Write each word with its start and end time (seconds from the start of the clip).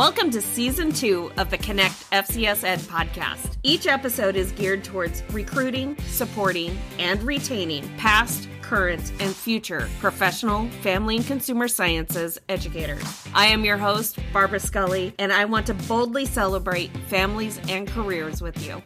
Welcome 0.00 0.30
to 0.30 0.40
season 0.40 0.92
two 0.92 1.30
of 1.36 1.50
the 1.50 1.58
Connect 1.58 2.10
FCS 2.10 2.64
Ed 2.64 2.78
podcast. 2.78 3.58
Each 3.62 3.86
episode 3.86 4.34
is 4.34 4.50
geared 4.52 4.82
towards 4.82 5.22
recruiting, 5.30 5.94
supporting, 6.06 6.78
and 6.98 7.22
retaining 7.22 7.86
past, 7.98 8.48
current, 8.62 9.12
and 9.20 9.36
future 9.36 9.90
professional, 9.98 10.70
family, 10.80 11.16
and 11.16 11.26
consumer 11.26 11.68
sciences 11.68 12.38
educators. 12.48 13.04
I 13.34 13.48
am 13.48 13.62
your 13.62 13.76
host, 13.76 14.18
Barbara 14.32 14.60
Scully, 14.60 15.14
and 15.18 15.34
I 15.34 15.44
want 15.44 15.66
to 15.66 15.74
boldly 15.74 16.24
celebrate 16.24 16.96
families 17.08 17.60
and 17.68 17.86
careers 17.86 18.40
with 18.40 18.66
you. 18.66 18.82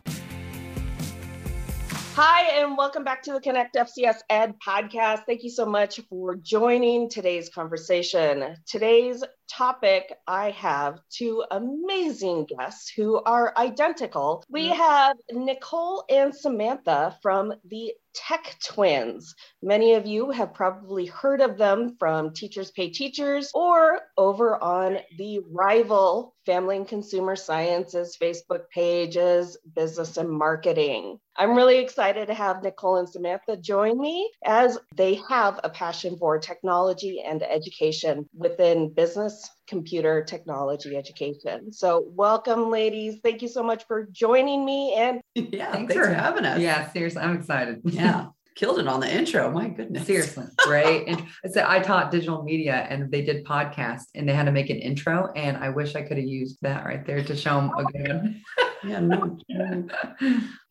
Hi, 2.17 2.61
and 2.61 2.77
welcome 2.77 3.03
back 3.03 3.25
to 3.25 3.33
the 3.33 3.41
Connect 3.41 3.75
FCS 3.75 4.19
Ed 4.31 4.55
podcast. 4.65 5.25
Thank 5.27 5.43
you 5.43 5.51
so 5.51 5.67
much 5.67 5.99
for 6.09 6.37
joining 6.37 7.11
today's 7.11 7.49
conversation. 7.49 8.57
Today's 8.69 9.25
topic, 9.51 10.15
I 10.25 10.51
have 10.51 11.01
two 11.11 11.43
amazing 11.51 12.45
guests 12.45 12.89
who 12.89 13.21
are 13.21 13.53
identical. 13.57 14.45
We 14.49 14.69
mm-hmm. 14.69 14.79
have 14.79 15.17
Nicole 15.33 16.05
and 16.09 16.33
Samantha 16.33 17.19
from 17.21 17.53
the 17.65 17.95
Tech 18.15 18.57
Twins. 18.65 19.35
Many 19.63 19.95
of 19.95 20.07
you 20.07 20.31
have 20.31 20.55
probably 20.55 21.07
heard 21.07 21.41
of 21.41 21.59
them 21.59 21.97
from 21.99 22.33
Teachers 22.33 22.71
Pay 22.71 22.91
Teachers 22.91 23.51
or 23.55 24.01
over 24.17 24.63
on 24.63 24.99
the 25.19 25.41
rival 25.51 26.35
Family 26.47 26.77
and 26.77 26.87
Consumer 26.87 27.37
Sciences 27.37 28.17
Facebook 28.21 28.69
pages, 28.73 29.57
Business 29.75 30.17
and 30.17 30.31
Marketing. 30.31 31.19
I'm 31.37 31.57
really 31.57 31.79
excited 31.79 32.27
to 32.27 32.35
have 32.35 32.63
Nicole 32.63 32.97
and 32.97 33.09
Samantha 33.09 33.57
join 33.57 33.99
me 34.01 34.31
as 34.45 34.79
they 34.95 35.21
have 35.29 35.59
a 35.65 35.71
passion 35.71 36.17
for 36.19 36.39
technology 36.39 37.23
and 37.23 37.43
education 37.43 38.29
within 38.35 38.93
business, 38.93 39.49
computer 39.67 40.23
technology 40.23 40.97
education. 40.97 41.73
So, 41.73 42.05
welcome, 42.09 42.71
ladies. 42.71 43.21
Thank 43.23 43.43
you 43.43 43.49
so 43.49 43.63
much 43.63 43.87
for 43.87 44.09
joining 44.13 44.65
me. 44.65 44.95
And 44.95 45.21
yeah, 45.35 45.73
thanks, 45.73 45.95
thanks 45.95 46.09
for 46.09 46.13
having 46.13 46.45
us. 46.45 46.61
Yeah, 46.61 46.91
seriously, 46.93 47.23
I'm 47.23 47.37
excited. 47.37 47.81
Yeah. 47.95 48.27
Killed 48.57 48.79
it 48.79 48.87
on 48.87 49.01
the 49.01 49.13
intro. 49.13 49.51
My 49.51 49.69
goodness. 49.69 50.07
Seriously. 50.07 50.45
Right. 50.69 51.03
and 51.09 51.27
I 51.45 51.49
said 51.49 51.65
I 51.65 51.81
taught 51.81 52.13
digital 52.13 52.45
media 52.45 52.87
and 52.89 53.11
they 53.11 53.23
did 53.23 53.45
podcast 53.45 54.05
and 54.15 54.29
they 54.29 54.33
had 54.33 54.47
to 54.47 54.53
make 54.53 54.71
an 54.71 54.77
intro. 54.77 55.33
And 55.35 55.57
I 55.57 55.71
wish 55.71 55.97
I 55.97 56.03
could 56.03 56.19
have 56.19 56.27
used 56.27 56.59
that 56.63 56.85
right 56.85 57.05
there 57.05 57.25
to 57.25 57.35
show 57.37 57.57
them 57.57 57.73
a 57.77 57.85
good 57.85 58.41
yeah, 58.85 59.01
no. 59.01 59.37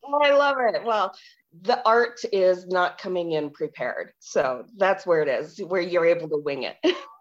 Oh, 0.06 0.20
I 0.22 0.32
love 0.32 0.56
it. 0.60 0.82
Well, 0.82 1.14
the 1.62 1.82
art 1.86 2.20
is 2.32 2.66
not 2.66 2.98
coming 2.98 3.32
in 3.32 3.50
prepared. 3.50 4.12
So 4.18 4.64
that's 4.76 5.06
where 5.06 5.22
it 5.22 5.28
is, 5.28 5.58
where 5.58 5.82
you're 5.82 6.06
able 6.06 6.28
to 6.30 6.38
wing 6.38 6.64
it. 6.64 6.76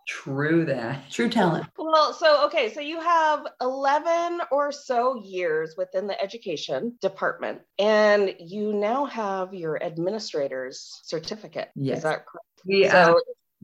True 0.07 0.65
that. 0.65 1.09
True 1.11 1.29
talent. 1.29 1.67
Well, 1.77 2.13
so 2.13 2.45
okay, 2.45 2.73
so 2.73 2.79
you 2.81 2.99
have 2.99 3.45
11 3.61 4.41
or 4.51 4.71
so 4.71 5.21
years 5.23 5.75
within 5.77 6.07
the 6.07 6.19
education 6.21 6.97
department 7.01 7.61
and 7.79 8.33
you 8.39 8.73
now 8.73 9.05
have 9.05 9.53
your 9.53 9.81
administrator's 9.81 10.99
certificate. 11.03 11.69
Yes. 11.75 11.97
Is 11.97 12.03
that 12.03 12.25
correct? 12.25 12.47
We, 12.65 12.87
so, 12.87 12.97
uh, 12.97 13.13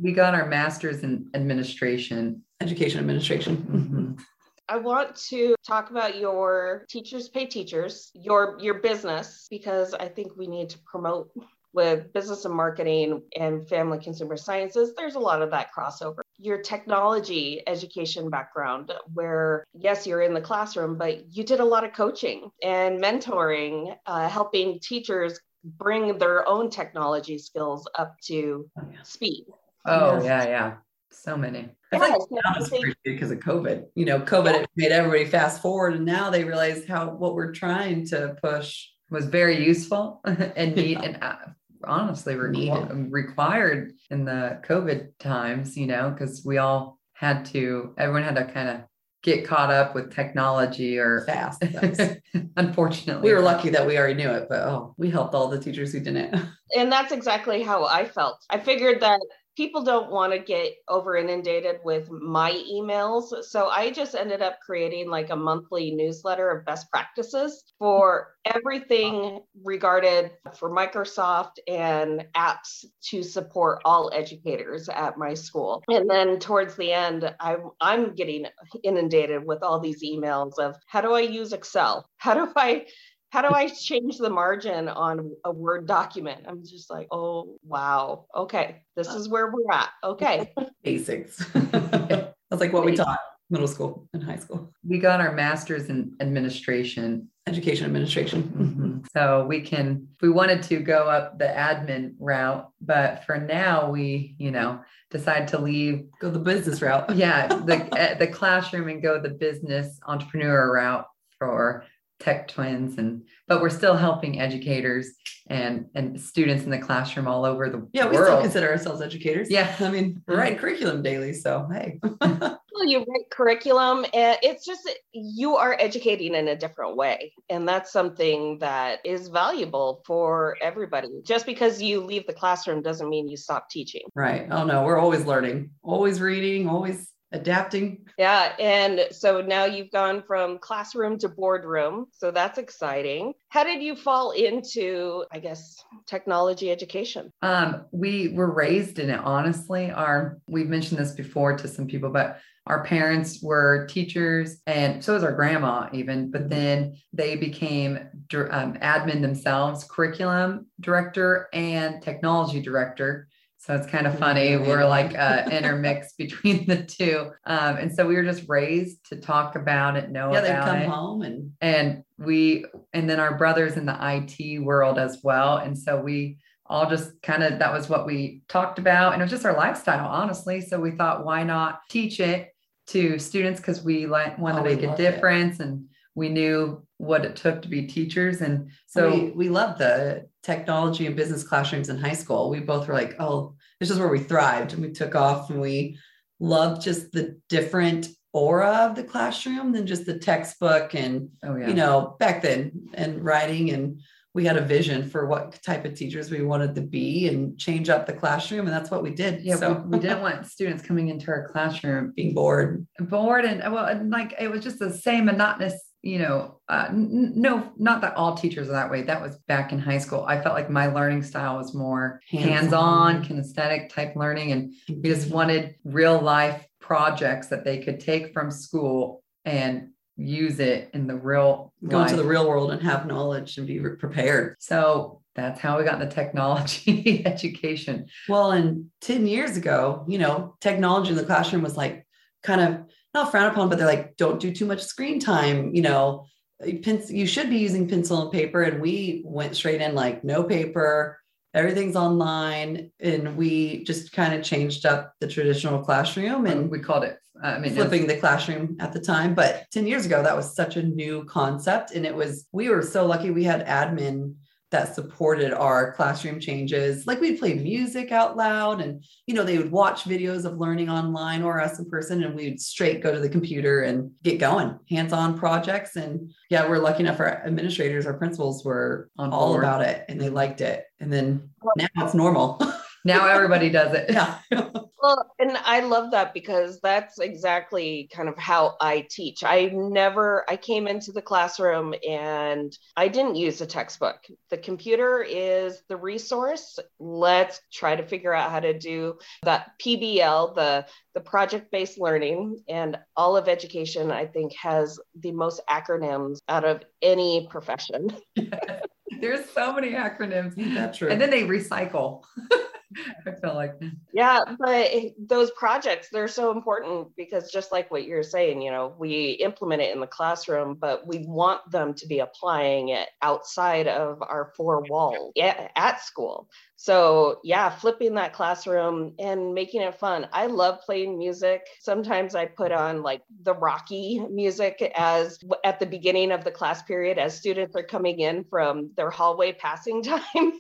we 0.01 0.13
got 0.13 0.33
our 0.33 0.45
master's 0.45 1.03
in 1.03 1.29
administration, 1.33 2.43
education 2.61 2.99
administration. 2.99 3.57
Mm-hmm. 3.57 4.23
I 4.69 4.77
want 4.77 5.15
to 5.29 5.55
talk 5.65 5.89
about 5.89 6.19
your 6.19 6.85
teachers 6.89 7.27
pay 7.27 7.47
teachers, 7.47 8.11
your 8.13 8.57
your 8.61 8.75
business 8.75 9.47
because 9.49 9.95
I 9.95 10.07
think 10.07 10.37
we 10.37 10.45
need 10.45 10.69
to 10.69 10.77
promote 10.85 11.31
with 11.73 12.11
business 12.13 12.45
and 12.45 12.53
marketing 12.53 13.21
and 13.37 13.67
family 13.67 13.99
consumer 13.99 14.37
sciences, 14.37 14.93
there's 14.95 15.15
a 15.15 15.19
lot 15.19 15.41
of 15.41 15.51
that 15.51 15.69
crossover. 15.75 16.19
Your 16.37 16.61
technology 16.61 17.61
education 17.67 18.29
background, 18.29 18.91
where 19.13 19.63
yes, 19.73 20.07
you're 20.07 20.21
in 20.21 20.33
the 20.33 20.41
classroom, 20.41 20.97
but 20.97 21.35
you 21.35 21.43
did 21.43 21.59
a 21.59 21.65
lot 21.65 21.83
of 21.83 21.93
coaching 21.93 22.49
and 22.63 23.01
mentoring, 23.01 23.95
uh, 24.05 24.27
helping 24.29 24.79
teachers 24.79 25.39
bring 25.63 26.17
their 26.17 26.47
own 26.47 26.69
technology 26.69 27.37
skills 27.37 27.87
up 27.97 28.15
to 28.21 28.69
oh, 28.77 28.83
yeah. 28.91 29.03
speed. 29.03 29.45
Oh, 29.85 30.15
yes. 30.15 30.25
yeah, 30.25 30.43
yeah. 30.45 30.73
So 31.11 31.35
many. 31.35 31.69
I 31.91 31.97
yes, 31.97 32.71
like 32.71 32.95
because 33.03 33.31
of 33.31 33.39
COVID. 33.39 33.85
You 33.95 34.05
know, 34.05 34.19
COVID 34.19 34.53
yeah. 34.53 34.65
made 34.75 34.91
everybody 34.91 35.25
fast 35.25 35.61
forward, 35.61 35.95
and 35.95 36.05
now 36.05 36.29
they 36.29 36.43
realize 36.43 36.85
how 36.87 37.09
what 37.09 37.33
we're 37.33 37.51
trying 37.51 38.05
to 38.07 38.37
push 38.41 38.85
was 39.09 39.25
very 39.25 39.65
useful 39.65 40.21
and 40.25 40.75
neat 40.75 40.99
and 40.99 41.17
uh, 41.21 41.35
honestly 41.83 42.35
requ- 42.35 43.07
required 43.09 43.93
in 44.09 44.25
the 44.25 44.61
COVID 44.67 45.17
times, 45.19 45.77
you 45.77 45.87
know, 45.87 46.09
because 46.09 46.43
we 46.45 46.57
all 46.57 46.99
had 47.13 47.45
to, 47.45 47.93
everyone 47.97 48.23
had 48.23 48.35
to 48.35 48.45
kind 48.45 48.69
of 48.69 48.81
get 49.21 49.45
caught 49.45 49.71
up 49.71 49.95
with 49.95 50.13
technology 50.13 50.97
or 50.97 51.25
fast. 51.25 51.63
Unfortunately, 52.57 53.29
we 53.29 53.33
were 53.33 53.41
lucky 53.41 53.69
that 53.69 53.85
we 53.85 53.97
already 53.97 54.13
knew 54.13 54.29
it, 54.29 54.47
but 54.49 54.59
oh, 54.59 54.93
we 54.97 55.09
helped 55.09 55.33
all 55.33 55.49
the 55.49 55.59
teachers 55.59 55.91
who 55.91 55.99
didn't. 55.99 56.35
And 56.75 56.91
that's 56.91 57.11
exactly 57.11 57.61
how 57.61 57.85
I 57.85 58.05
felt. 58.05 58.45
I 58.49 58.59
figured 58.59 59.01
that 59.01 59.19
people 59.59 59.83
don't 59.83 60.09
want 60.09 60.31
to 60.31 60.39
get 60.39 60.73
over 60.87 61.17
inundated 61.17 61.81
with 61.83 62.09
my 62.09 62.53
emails. 62.71 63.43
So 63.43 63.67
I 63.67 63.91
just 63.91 64.15
ended 64.15 64.41
up 64.41 64.57
creating 64.65 65.09
like 65.09 65.31
a 65.31 65.35
monthly 65.35 65.91
newsletter 65.91 66.49
of 66.49 66.65
best 66.65 66.89
practices 66.89 67.65
for 67.77 68.35
everything 68.45 69.41
regarded 69.65 70.31
for 70.55 70.73
Microsoft 70.73 71.55
and 71.67 72.25
apps 72.37 72.85
to 73.09 73.21
support 73.21 73.81
all 73.83 74.09
educators 74.13 74.87
at 74.87 75.17
my 75.17 75.33
school. 75.33 75.83
And 75.89 76.09
then 76.09 76.39
towards 76.39 76.77
the 76.77 76.93
end, 76.93 77.35
I, 77.41 77.57
I'm 77.81 78.15
getting 78.15 78.45
inundated 78.83 79.45
with 79.45 79.61
all 79.61 79.81
these 79.81 80.01
emails 80.01 80.57
of 80.57 80.77
how 80.87 81.01
do 81.01 81.11
I 81.11 81.19
use 81.19 81.51
Excel? 81.51 82.07
How 82.15 82.33
do 82.33 82.49
I 82.55 82.85
how 83.29 83.41
do 83.41 83.49
I 83.53 83.67
change 83.67 84.17
the 84.17 84.29
margin 84.29 84.89
on 84.89 85.31
a 85.45 85.51
Word 85.51 85.87
document? 85.87 86.45
I'm 86.47 86.63
just 86.63 86.89
like, 86.89 87.07
oh, 87.11 87.57
wow. 87.63 88.25
Okay. 88.35 88.81
This 88.95 89.07
is 89.09 89.29
where 89.29 89.51
we're 89.51 89.71
at. 89.71 89.89
Okay. 90.03 90.51
Basics. 90.83 91.37
That's 91.53 92.61
like 92.61 92.73
what 92.73 92.85
we 92.85 92.95
taught 92.95 93.19
middle 93.51 93.67
school 93.67 94.07
and 94.13 94.23
high 94.23 94.37
school. 94.37 94.71
We 94.87 94.97
got 94.97 95.21
our 95.21 95.31
master's 95.31 95.89
in 95.89 96.15
administration, 96.19 97.29
education 97.47 97.85
administration. 97.85 98.43
Mm-hmm. 98.43 98.85
So 99.13 99.45
we 99.47 99.61
can, 99.61 100.07
if 100.15 100.21
we 100.21 100.29
wanted 100.29 100.61
to 100.63 100.79
go 100.81 101.09
up 101.09 101.39
the 101.39 101.45
admin 101.45 102.13
route, 102.19 102.69
but 102.79 103.23
for 103.25 103.37
now 103.37 103.89
we, 103.89 104.35
you 104.37 104.51
know, 104.51 104.81
decide 105.09 105.47
to 105.49 105.57
leave, 105.57 106.05
go 106.19 106.29
the 106.29 106.37
business 106.37 106.81
route. 106.81 107.15
yeah, 107.15 107.47
the 107.47 108.15
the 108.19 108.27
classroom 108.27 108.87
and 108.87 109.01
go 109.01 109.19
the 109.19 109.29
business 109.29 109.99
entrepreneur 110.05 110.73
route 110.73 111.07
for 111.39 111.85
tech 112.19 112.49
twins 112.49 112.97
and 112.97 113.23
but 113.47 113.61
we're 113.61 113.69
still 113.69 113.95
helping 113.95 114.39
educators 114.39 115.11
and 115.47 115.85
and 115.95 116.19
students 116.19 116.65
in 116.65 116.69
the 116.69 116.77
classroom 116.77 117.27
all 117.27 117.45
over 117.45 117.69
the 117.69 117.87
yeah 117.93 118.07
we 118.07 118.15
still 118.15 118.41
consider 118.41 118.69
ourselves 118.69 119.01
educators. 119.01 119.49
Yeah. 119.49 119.73
I 119.79 119.89
mean 119.89 120.21
we're 120.27 120.37
writing 120.37 120.57
curriculum 120.57 121.01
daily 121.01 121.33
so 121.33 121.67
hey. 121.71 121.99
Well 122.71 122.87
you 122.87 122.99
write 122.99 123.29
curriculum 123.29 124.05
and 124.13 124.37
it's 124.41 124.65
just 124.65 124.89
you 125.11 125.57
are 125.57 125.75
educating 125.79 126.35
in 126.35 126.47
a 126.47 126.55
different 126.55 126.95
way 126.95 127.33
and 127.49 127.67
that's 127.67 127.91
something 127.91 128.59
that 128.59 128.99
is 129.03 129.27
valuable 129.27 130.01
for 130.05 130.55
everybody. 130.61 131.09
Just 131.25 131.45
because 131.45 131.81
you 131.81 131.99
leave 131.99 132.25
the 132.25 132.33
classroom 132.33 132.81
doesn't 132.81 133.09
mean 133.09 133.27
you 133.27 133.37
stop 133.37 133.69
teaching. 133.69 134.03
Right. 134.15 134.47
Oh 134.51 134.65
no 134.65 134.83
we're 134.83 134.99
always 134.99 135.25
learning 135.25 135.71
always 135.83 136.21
reading 136.21 136.69
always 136.69 137.11
adapting. 137.31 138.05
Yeah. 138.17 138.53
And 138.59 139.07
so 139.11 139.41
now 139.41 139.65
you've 139.65 139.91
gone 139.91 140.23
from 140.25 140.57
classroom 140.59 141.17
to 141.19 141.29
boardroom. 141.29 142.07
So 142.11 142.31
that's 142.31 142.57
exciting. 142.57 143.33
How 143.49 143.63
did 143.63 143.81
you 143.81 143.95
fall 143.95 144.31
into, 144.31 145.25
I 145.31 145.39
guess, 145.39 145.83
technology 146.05 146.71
education? 146.71 147.31
Um, 147.41 147.85
we 147.91 148.29
were 148.29 148.51
raised 148.51 148.99
in 148.99 149.09
it, 149.09 149.19
honestly. 149.19 149.91
Our 149.91 150.39
we've 150.47 150.69
mentioned 150.69 150.99
this 150.99 151.11
before 151.11 151.55
to 151.57 151.67
some 151.67 151.87
people, 151.87 152.09
but 152.09 152.39
our 152.67 152.83
parents 152.83 153.41
were 153.41 153.87
teachers 153.87 154.61
and 154.67 155.03
so 155.03 155.15
was 155.15 155.23
our 155.23 155.31
grandma 155.31 155.89
even 155.91 156.29
but 156.29 156.49
then 156.49 156.95
they 157.11 157.35
became 157.35 157.97
um, 157.97 158.73
admin 158.75 159.21
themselves 159.21 159.85
curriculum 159.85 160.67
director 160.79 161.47
and 161.51 162.01
technology 162.01 162.61
director 162.61 163.27
so 163.69 163.75
it's 163.75 163.85
kind 163.85 164.07
of 164.07 164.17
funny. 164.17 164.57
We're 164.57 164.87
like 164.87 165.15
uh, 165.15 165.47
intermixed 165.51 166.17
between 166.17 166.65
the 166.65 166.81
two. 166.81 167.29
Um, 167.45 167.77
and 167.77 167.93
so 167.93 168.07
we 168.07 168.15
were 168.15 168.23
just 168.23 168.49
raised 168.49 169.07
to 169.09 169.17
talk 169.17 169.55
about 169.55 169.95
it, 169.95 170.09
know 170.09 170.33
yeah, 170.33 170.39
about 170.39 170.65
come 170.65 170.89
home 170.89 171.21
and 171.21 171.51
and 171.61 172.03
we 172.17 172.65
and 172.93 173.07
then 173.07 173.19
our 173.19 173.37
brothers 173.37 173.77
in 173.77 173.85
the 173.85 173.95
IT 174.01 174.63
world 174.63 174.97
as 174.97 175.19
well. 175.23 175.57
And 175.57 175.77
so 175.77 176.01
we 176.01 176.39
all 176.65 176.89
just 176.89 177.21
kind 177.21 177.43
of 177.43 177.59
that 177.59 177.71
was 177.71 177.89
what 177.89 178.07
we 178.07 178.41
talked 178.49 178.79
about. 178.79 179.13
And 179.13 179.21
it 179.21 179.25
was 179.25 179.31
just 179.31 179.45
our 179.45 179.55
lifestyle, 179.55 180.07
honestly. 180.07 180.61
So 180.61 180.79
we 180.79 180.89
thought, 180.89 181.23
why 181.23 181.43
not 181.43 181.81
teach 181.91 182.19
it 182.19 182.49
to 182.87 183.19
students? 183.19 183.59
Because 183.59 183.83
we 183.83 184.07
like 184.07 184.35
wanted 184.39 184.63
to 184.63 184.75
make 184.75 184.81
a 184.81 184.97
difference 184.97 185.59
it. 185.59 185.67
and 185.67 185.85
we 186.15 186.29
knew 186.29 186.83
what 186.97 187.23
it 187.23 187.35
took 187.35 187.61
to 187.61 187.67
be 187.67 187.85
teachers. 187.85 188.41
And 188.41 188.71
so 188.87 189.13
we, 189.13 189.29
we 189.29 189.49
love 189.49 189.77
the 189.77 190.27
technology 190.43 191.05
and 191.05 191.15
business 191.15 191.43
classrooms 191.43 191.89
in 191.89 191.97
high 191.97 192.13
school. 192.13 192.49
We 192.49 192.59
both 192.59 192.87
were 192.87 192.93
like, 192.93 193.15
oh, 193.19 193.55
this 193.79 193.89
is 193.89 193.99
where 193.99 194.09
we 194.09 194.19
thrived 194.19 194.73
and 194.73 194.81
we 194.81 194.91
took 194.91 195.15
off 195.15 195.49
and 195.49 195.59
we 195.59 195.97
loved 196.39 196.81
just 196.81 197.11
the 197.11 197.39
different 197.49 198.07
aura 198.33 198.87
of 198.89 198.95
the 198.95 199.03
classroom 199.03 199.71
than 199.71 199.87
just 199.87 200.05
the 200.05 200.17
textbook 200.17 200.93
and 200.93 201.29
Oh 201.43 201.55
yeah. 201.55 201.67
you 201.67 201.73
know 201.73 202.15
back 202.19 202.41
then 202.41 202.89
and 202.93 203.23
writing 203.23 203.71
and 203.71 204.01
we 204.35 204.45
had 204.45 204.57
a 204.57 204.61
vision 204.61 205.09
for 205.09 205.25
what 205.25 205.61
type 205.63 205.85
of 205.85 205.95
teachers 205.95 206.29
we 206.29 206.43
wanted 206.43 206.75
to 206.75 206.81
be 206.81 207.27
and 207.27 207.57
change 207.57 207.89
up 207.89 208.05
the 208.05 208.13
classroom 208.13 208.67
and 208.67 208.75
that's 208.75 208.91
what 208.91 209.01
we 209.01 209.09
did 209.09 209.41
yeah, 209.41 209.55
so 209.55 209.73
we, 209.73 209.97
we 209.97 209.99
didn't 209.99 210.21
want 210.21 210.45
students 210.45 210.83
coming 210.83 211.09
into 211.09 211.31
our 211.31 211.47
classroom 211.47 212.13
being 212.15 212.33
bored 212.35 212.85
bored 212.99 213.45
and 213.45 213.73
well, 213.73 213.85
and 213.85 214.11
like 214.11 214.35
it 214.39 214.49
was 214.49 214.63
just 214.63 214.79
the 214.79 214.93
same 214.93 215.25
monotonous. 215.25 215.88
You 216.01 216.19
know, 216.19 216.59
uh, 216.69 216.85
n- 216.89 217.33
no, 217.35 217.71
not 217.77 218.01
that 218.01 218.15
all 218.15 218.35
teachers 218.35 218.69
are 218.69 218.73
that 218.73 218.89
way. 218.89 219.01
That 219.03 219.21
was 219.21 219.35
back 219.47 219.73
in 219.73 219.79
high 219.79 219.97
school. 219.97 220.23
I 220.27 220.41
felt 220.41 220.55
like 220.55 220.69
my 220.69 220.87
learning 220.87 221.23
style 221.23 221.57
was 221.57 221.73
more 221.73 222.21
hands-on, 222.29 223.15
Hands-on. 223.15 223.25
kinesthetic 223.25 223.89
type 223.89 224.15
learning, 224.15 224.53
and 224.53 224.73
we 224.87 225.09
just 225.09 225.29
wanted 225.29 225.75
real 225.83 226.17
life 226.19 226.65
projects 226.79 227.47
that 227.47 227.65
they 227.65 227.79
could 227.79 227.99
take 227.99 228.33
from 228.33 228.49
school 228.49 229.23
and 229.43 229.89
use 230.15 230.59
it 230.59 230.89
in 230.93 231.07
the 231.07 231.15
real 231.15 231.73
go 231.87 232.01
into 232.01 232.15
the 232.17 232.23
real 232.23 232.47
world 232.47 232.71
and 232.71 232.81
have 232.81 233.05
knowledge 233.05 233.57
and 233.57 233.65
be 233.67 233.79
prepared 233.79 234.55
So 234.59 235.21
that's 235.33 235.61
how 235.61 235.77
we 235.77 235.85
got 235.85 236.01
into 236.01 236.13
technology 236.13 237.25
education. 237.25 238.07
well 238.27 238.51
and 238.51 238.87
10 239.01 239.27
years 239.27 239.55
ago 239.55 240.03
you 240.09 240.17
know 240.17 240.55
technology 240.59 241.11
in 241.11 241.15
the 241.15 241.23
classroom 241.23 241.61
was 241.63 241.77
like 241.77 242.05
kind 242.43 242.59
of 242.59 242.81
not 243.13 243.31
frowned 243.31 243.51
upon 243.51 243.69
but 243.69 243.77
they're 243.77 243.87
like 243.87 244.15
don't 244.17 244.39
do 244.39 244.51
too 244.51 244.65
much 244.65 244.81
screen 244.81 245.19
time 245.19 245.73
you 245.73 245.81
know 245.81 246.25
uh, 246.63 246.67
you 246.67 247.25
should 247.25 247.49
be 247.49 247.57
using 247.57 247.87
pencil 247.87 248.21
and 248.21 248.31
paper 248.31 248.63
and 248.63 248.81
we 248.81 249.21
went 249.25 249.55
straight 249.55 249.81
in 249.81 249.95
like 249.95 250.23
no 250.23 250.43
paper 250.43 251.19
everything's 251.53 251.95
online 251.95 252.91
and 252.99 253.35
we 253.35 253.83
just 253.83 254.11
kind 254.11 254.33
of 254.33 254.43
changed 254.43 254.85
up 254.85 255.13
the 255.19 255.27
traditional 255.27 255.79
classroom 255.79 256.45
and 256.45 256.61
And 256.61 256.71
we 256.71 256.79
called 256.79 257.03
it. 257.03 257.17
Uh, 257.43 257.47
I 257.47 257.59
mean, 257.59 257.73
flipping 257.73 258.05
the 258.05 258.17
classroom 258.17 258.77
at 258.79 258.93
the 258.93 258.99
time. 258.99 259.33
But 259.33 259.65
10 259.71 259.87
years 259.87 260.05
ago, 260.05 260.21
that 260.21 260.35
was 260.35 260.55
such 260.55 260.77
a 260.77 260.83
new 260.83 261.23
concept. 261.25 261.91
And 261.91 262.05
it 262.05 262.13
was, 262.13 262.47
we 262.51 262.69
were 262.69 262.81
so 262.81 263.05
lucky 263.05 263.31
we 263.31 263.43
had 263.43 263.65
admin 263.65 264.35
that 264.71 264.93
supported 264.93 265.51
our 265.51 265.93
classroom 265.93 266.39
changes. 266.39 267.07
Like 267.07 267.19
we'd 267.19 267.39
play 267.39 267.55
music 267.55 268.11
out 268.11 268.37
loud 268.37 268.81
and, 268.81 269.03
you 269.25 269.33
know, 269.33 269.43
they 269.43 269.57
would 269.57 269.71
watch 269.71 270.03
videos 270.03 270.45
of 270.45 270.57
learning 270.57 270.89
online 270.89 271.41
or 271.41 271.59
us 271.59 271.79
in 271.79 271.89
person 271.89 272.23
and 272.23 272.35
we'd 272.35 272.61
straight 272.61 273.01
go 273.01 273.11
to 273.11 273.19
the 273.19 273.29
computer 273.29 273.81
and 273.81 274.11
get 274.23 274.39
going, 274.39 274.77
hands-on 274.89 275.39
projects. 275.39 275.95
And 275.95 276.31
yeah, 276.49 276.67
we're 276.69 276.77
lucky 276.77 277.01
enough 277.01 277.19
our 277.19 277.43
administrators, 277.45 278.05
our 278.05 278.13
principals 278.13 278.63
were 278.63 279.09
On 279.17 279.31
all 279.31 279.53
board. 279.53 279.63
about 279.63 279.81
it 279.81 280.05
and 280.07 280.21
they 280.21 280.27
mm-hmm. 280.27 280.35
liked 280.35 280.61
it. 280.61 280.85
And 280.99 281.11
then 281.11 281.49
now 281.75 281.87
it's 281.97 282.13
normal. 282.13 282.61
now 283.05 283.27
everybody 283.27 283.69
does 283.69 283.93
it. 283.93 284.09
yeah. 284.09 284.39
Well, 285.01 285.31
and 285.39 285.57
I 285.63 285.79
love 285.79 286.11
that 286.11 286.33
because 286.33 286.81
that's 286.81 287.19
exactly 287.19 288.09
kind 288.11 288.27
of 288.27 288.37
how 288.37 288.75
I 288.81 289.07
teach. 289.09 289.43
I 289.45 289.71
never, 289.73 290.43
I 290.49 290.57
came 290.57 290.87
into 290.87 291.13
the 291.13 291.21
classroom 291.21 291.95
and 292.07 292.77
I 292.97 293.07
didn't 293.07 293.35
use 293.35 293.61
a 293.61 293.65
textbook. 293.65 294.17
The 294.49 294.57
computer 294.57 295.23
is 295.27 295.83
the 295.87 295.95
resource. 295.95 296.79
Let's 296.99 297.61
try 297.71 297.95
to 297.95 298.05
figure 298.05 298.33
out 298.33 298.51
how 298.51 298.59
to 298.59 298.77
do 298.77 299.19
that 299.43 299.71
PBL, 299.81 300.55
the 300.55 300.85
the 301.13 301.21
project-based 301.21 301.97
learning, 301.97 302.61
and 302.67 302.99
all 303.15 303.37
of 303.37 303.47
education. 303.47 304.11
I 304.11 304.25
think 304.25 304.53
has 304.55 304.99
the 305.17 305.31
most 305.31 305.61
acronyms 305.69 306.39
out 306.49 306.65
of 306.65 306.83
any 307.01 307.47
profession. 307.49 308.09
There's 309.21 309.49
so 309.49 309.73
many 309.73 309.91
acronyms. 309.91 310.53
That's 310.75 310.97
true. 310.97 311.09
And 311.09 311.19
then 311.19 311.29
they 311.29 311.43
recycle. 311.43 312.23
I 313.27 313.31
feel 313.31 313.53
like 313.53 313.75
Yeah, 314.13 314.39
but 314.59 314.91
those 315.19 315.51
projects, 315.51 316.09
they're 316.11 316.27
so 316.27 316.51
important 316.51 317.09
because 317.15 317.51
just 317.51 317.71
like 317.71 317.91
what 317.91 318.05
you're 318.05 318.23
saying, 318.23 318.61
you 318.61 318.71
know, 318.71 318.95
we 318.97 319.31
implement 319.31 319.81
it 319.81 319.93
in 319.93 319.99
the 319.99 320.07
classroom, 320.07 320.75
but 320.75 321.05
we 321.07 321.19
want 321.19 321.61
them 321.71 321.93
to 321.95 322.07
be 322.07 322.19
applying 322.19 322.89
it 322.89 323.09
outside 323.21 323.87
of 323.87 324.21
our 324.21 324.51
four 324.57 324.83
walls 324.89 325.33
at, 325.39 325.71
at 325.75 326.01
school. 326.01 326.49
So, 326.81 327.41
yeah, 327.43 327.69
flipping 327.69 328.13
that 328.13 328.31
classroom 328.31 329.13
and 329.19 329.53
making 329.53 329.81
it 329.81 329.99
fun. 329.99 330.29
I 330.31 330.45
love 330.45 330.79
playing 330.85 331.17
music. 331.17 331.67
Sometimes 331.81 332.35
I 332.35 332.45
put 332.45 332.71
on 332.71 333.03
like 333.03 333.21
the 333.43 333.53
Rocky 333.53 334.25
music 334.31 334.89
as 334.95 335.39
at 335.65 335.81
the 335.81 335.85
beginning 335.85 336.31
of 336.31 336.45
the 336.45 336.51
class 336.51 336.81
period 336.83 337.17
as 337.17 337.37
students 337.37 337.75
are 337.75 337.83
coming 337.83 338.21
in 338.21 338.45
from 338.45 338.91
their 338.95 339.09
hallway 339.09 339.51
passing 339.51 340.01
time. 340.03 340.21
and 340.33 340.53